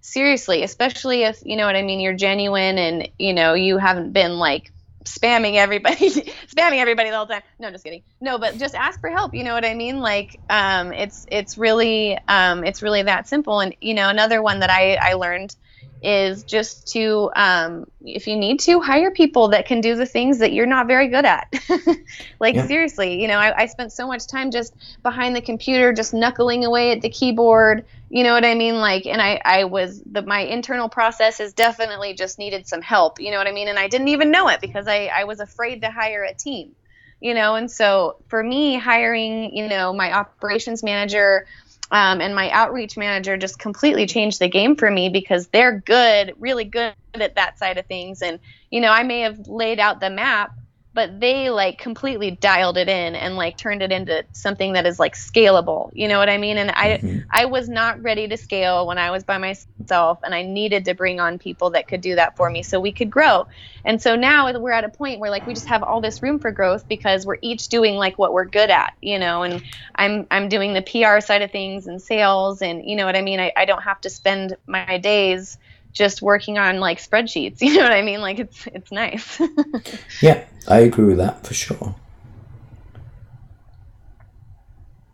[0.00, 4.12] seriously, especially if you know what I mean, you're genuine and you know you haven't
[4.12, 4.72] been like
[5.04, 6.10] spamming everybody
[6.46, 9.42] spamming everybody the whole time no just kidding no but just ask for help you
[9.44, 13.74] know what i mean like um it's it's really um it's really that simple and
[13.80, 15.56] you know another one that i i learned
[16.02, 20.38] is just to um if you need to hire people that can do the things
[20.38, 21.46] that you're not very good at.
[22.40, 22.66] Like Yeah.
[22.66, 26.64] seriously you know I, I spent so much time just behind the computer just knuckling
[26.64, 28.76] away at the keyboard you know what i mean?
[28.76, 33.20] Like and i i was the my internal process processes definitely just needed some help
[33.20, 33.68] you know what i mean?
[33.68, 36.74] And i didn't even know it because i i was afraid to hire a team
[37.22, 37.54] you know?
[37.54, 41.46] And so for me hiring you know my operations manager
[41.90, 46.34] um, and my outreach manager just completely changed the game for me because they're good
[46.38, 48.22] really good at that side of things.
[48.22, 48.38] And
[48.70, 50.52] you know i may have laid out the map
[50.94, 54.98] but they like completely dialed it in and like turned it into something that is
[54.98, 57.24] like scalable you know what i mean and i Mhm.
[57.30, 60.94] I was not ready to scale when I was by myself, and I needed to
[60.94, 63.46] bring on people that could do that for me so we could grow.
[63.84, 66.38] And so now we're at a point where like we just have all this room
[66.38, 69.42] for growth because we're each doing like what we're good at, you know.
[69.42, 69.62] And
[69.94, 73.22] I'm I'm doing the PR side of things and sales, and you know what I
[73.22, 73.40] mean.
[73.40, 75.58] I, I don't have to spend my days
[75.92, 77.60] just working on like spreadsheets.
[77.60, 78.20] You know what I mean?
[78.20, 79.40] Like it's it's nice.
[80.22, 81.94] Yeah, I agree with that for sure.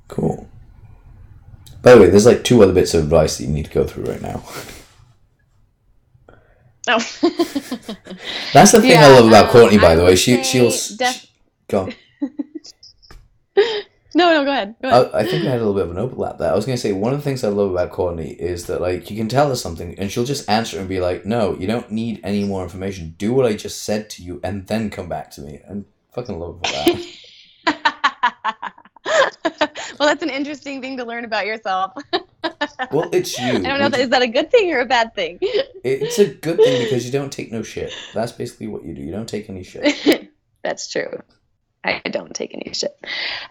[0.09, 0.49] Cool.
[1.83, 3.85] By the way, there's like two other bits of advice that you need to go
[3.85, 4.43] through right now.
[6.89, 6.99] Oh.
[8.53, 10.17] That's the thing Yeah, I love about um, Courtney, by the way.
[10.17, 11.29] She she'll def- she-
[11.69, 11.89] go.
[14.17, 14.75] No, no, go ahead.
[14.81, 15.11] Go ahead.
[15.13, 16.51] I, I think we had a little bit of an overlap there.
[16.51, 19.11] I was gonna say one of the things I love about Courtney is that like
[19.11, 21.91] you can tell her something and she'll just answer and be like, "No, you don't
[21.91, 23.15] need any more information.
[23.19, 26.39] Do what I just said to you and then come back to me." And fucking
[26.39, 27.07] love that.
[29.99, 31.93] well, that's an interesting thing to learn about yourself.
[32.91, 33.49] well, it's you.
[33.49, 33.87] I don't know.
[33.87, 35.39] If, is that a good thing or a bad thing?
[35.43, 37.93] It's a good thing because you don't take no shit.
[38.15, 39.03] That's basically what you do.
[39.03, 40.31] You don't take any shit.
[40.63, 41.23] That's true.
[41.87, 42.97] I don't take any shit.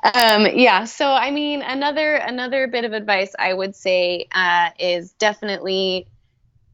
[0.03, 0.85] Um, yeah.
[0.85, 6.07] So I mean, another another bit of advice I would say uh, is definitely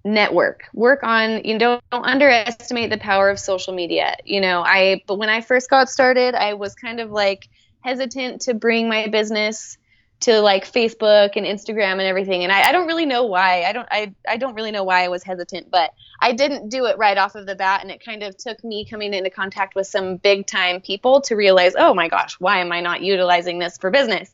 [0.04, 0.64] network.
[0.74, 1.44] Work on.
[1.44, 4.16] You know, don't underestimate the power of social media.
[4.26, 7.48] You know, I but when I first got started, I was kind of like
[7.82, 9.78] hesitant to bring my business
[10.22, 12.44] to like Facebook and Instagram and everything.
[12.44, 13.64] And I, I don't really know why.
[13.64, 16.86] I don't I, I don't really know why I was hesitant, but I didn't do
[16.86, 19.76] it right off of the bat and it kind of took me coming into contact
[19.76, 23.58] with some big time people to realize, oh my gosh, why am I not utilizing
[23.58, 24.32] this for business?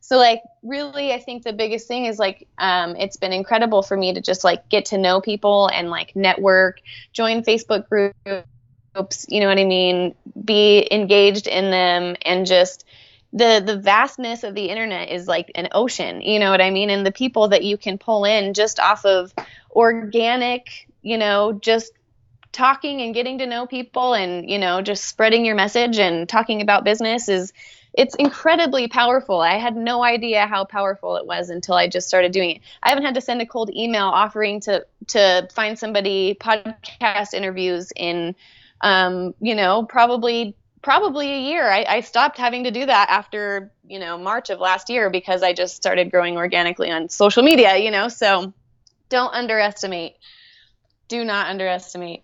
[0.00, 3.96] So like really I think the biggest thing is like um, it's been incredible for
[3.96, 6.80] me to just like get to know people and like network,
[7.12, 12.86] join Facebook groups, you know what I mean, be engaged in them and just
[13.36, 16.90] the the vastness of the internet is like an ocean you know what i mean?
[16.90, 19.32] And the people that you can pull in just off of
[19.70, 21.92] organic you know just
[22.50, 26.62] talking and getting to know people and you know just spreading your message and talking
[26.62, 27.52] about business is
[27.96, 29.40] it's incredibly powerful.
[29.40, 32.62] I had no idea how powerful it was until i just started doing it.
[32.82, 37.92] I haven't had to send a cold email offering to to find somebody podcast interviews
[37.94, 38.34] in
[38.80, 41.68] um, you know probably probably a year.
[41.70, 45.42] I, I stopped having to do that after, you know, March of last year because
[45.42, 48.08] I just started growing organically on social media, you know.
[48.08, 48.52] So
[49.08, 50.16] don't underestimate.
[51.08, 52.22] Do not underestimate.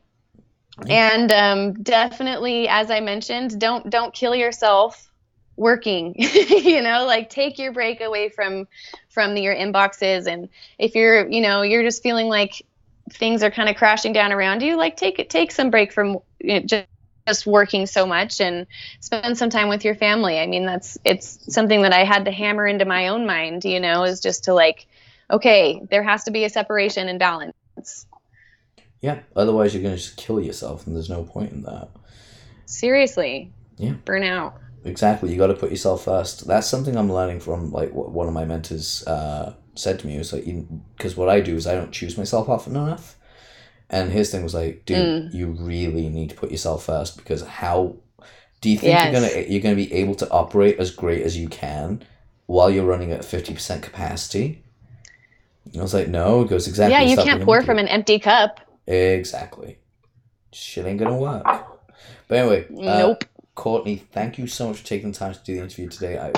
[0.88, 5.11] And um, definitely, as I mentioned, don't don't kill yourself
[5.57, 6.14] working.
[6.18, 8.66] you know, like take your break away from
[9.09, 10.48] from your inboxes, and
[10.78, 12.62] if you're, you know, you're just feeling like
[13.11, 16.18] things are kind of crashing down around you, like take it take some break from
[16.40, 16.86] you know, just
[17.26, 18.66] just working so much and
[19.00, 20.38] spend some time with your family.
[20.38, 23.80] I mean, that's it's something that I had to hammer into my own mind, you
[23.80, 24.86] know, is just to like,
[25.30, 28.06] okay, there has to be a separation and balance.
[29.00, 29.20] Yeah.
[29.34, 31.88] Otherwise, you're gonna just kill yourself, and there's no point in that.
[32.66, 33.52] Seriously.
[33.76, 33.94] Yeah.
[34.04, 34.58] Burn out.
[34.84, 35.30] Exactly.
[35.30, 36.46] You got to put yourself first.
[36.46, 40.18] That's something I'm learning from like what one of my mentors uh, said to me.
[40.18, 40.44] Was like,
[40.96, 43.16] because what I do is I don't choose myself often enough.
[43.93, 47.97] And his thing was like, dude, you really need to put yourself first because how
[48.62, 51.49] do you think you're gonna you're gonna be able to operate as great as you
[51.49, 52.03] can
[52.47, 54.62] while you're running at fifty percent capacity?
[55.66, 56.43] And I was like, no.
[56.43, 56.95] It goes exactly.
[56.95, 58.61] yeah, you can't pour from an empty cup.
[58.86, 59.78] Exactly.
[60.53, 61.45] Shit ain't gonna work.
[62.28, 63.14] But anyway, uh.
[63.55, 66.18] Courtney, thank you so much for taking the time to do the interview today.
[66.18, 66.32] I,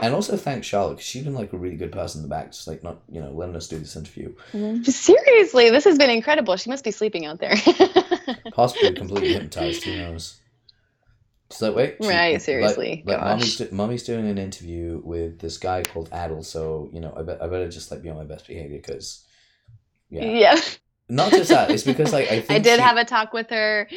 [0.00, 2.52] and also thank Charlotte because she's been like a really good person in the back,
[2.52, 4.34] just like not you know letting us do this interview.
[4.52, 4.82] Mm-hmm.
[4.84, 6.56] Seriously, this has been incredible.
[6.56, 7.54] She must be sleeping out there.
[8.52, 9.84] Possibly completely hypnotized.
[9.84, 10.36] Who knows?
[11.50, 13.26] She's like, wait, she- Right, seriously, Like, gosh.
[13.30, 17.22] mommy's, do- mommy's doing an interview with this guy called Adil, so you know I,
[17.22, 19.24] bet I better just like be on my best behavior because
[20.10, 20.60] yeah, yeah.
[21.08, 21.70] not just that.
[21.70, 23.88] It's because like I think I did she- have a talk with her.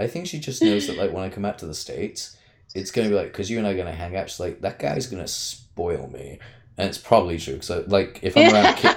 [0.00, 2.36] I think she just knows that like when I come out to the states,
[2.74, 4.30] it's gonna be like because you and I are gonna hang out.
[4.30, 6.38] She's like that guy's gonna spoil me,
[6.76, 7.54] and it's probably true.
[7.54, 8.88] Because like if I'm around ki-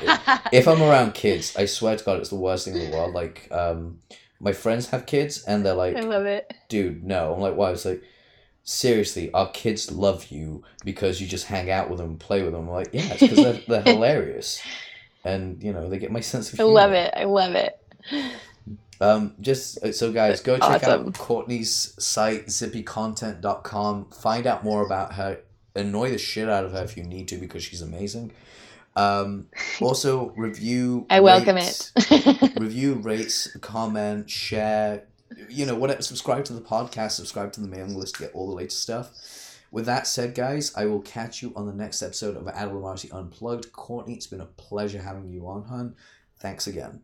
[0.57, 3.13] if I'm around kids, I swear to God, it's the worst thing in the world.
[3.13, 3.99] Like um,
[4.39, 6.53] my friends have kids, and they're like, I love it.
[6.69, 7.33] dude, no.
[7.33, 7.71] I'm like, why?
[7.71, 8.03] It's like.
[8.63, 12.51] Seriously, our kids love you because you just hang out with them and play with
[12.53, 12.69] them.
[12.69, 14.61] I'm like, yeah, it's because they're, they're hilarious,
[15.25, 17.11] and you know they get my sense of I love it.
[17.17, 17.75] I love it.
[19.01, 21.07] Um, just uh, so guys, go check Awesome.
[21.07, 24.11] out Courtney's site, zippycontent.com.
[24.11, 25.39] Find out more about her.
[25.75, 28.31] Annoy the shit out of her if you need to because she's amazing.
[28.95, 29.47] Um,
[29.81, 31.07] also review.
[31.09, 31.91] I welcome it.
[32.59, 35.07] review, rates, comment, share.
[35.49, 36.01] You know, whatever.
[36.01, 37.11] Subscribe to the podcast.
[37.11, 39.57] Subscribe to the mailing list to get all the latest stuff.
[39.71, 43.09] With that said, guys, I will catch you on the next episode of Adil Amarsi
[43.11, 43.71] Unplugged.
[43.71, 45.95] Courtney, it's been a pleasure having you on, hun.
[46.39, 47.01] Thanks again.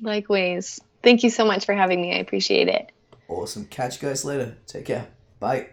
[0.00, 0.80] Likewise.
[1.02, 2.14] Thank you so much for having me.
[2.14, 2.90] I appreciate it.
[3.28, 3.66] Awesome.
[3.66, 4.56] Catch you guys later.
[4.66, 5.08] Take care.
[5.40, 5.68] Bye.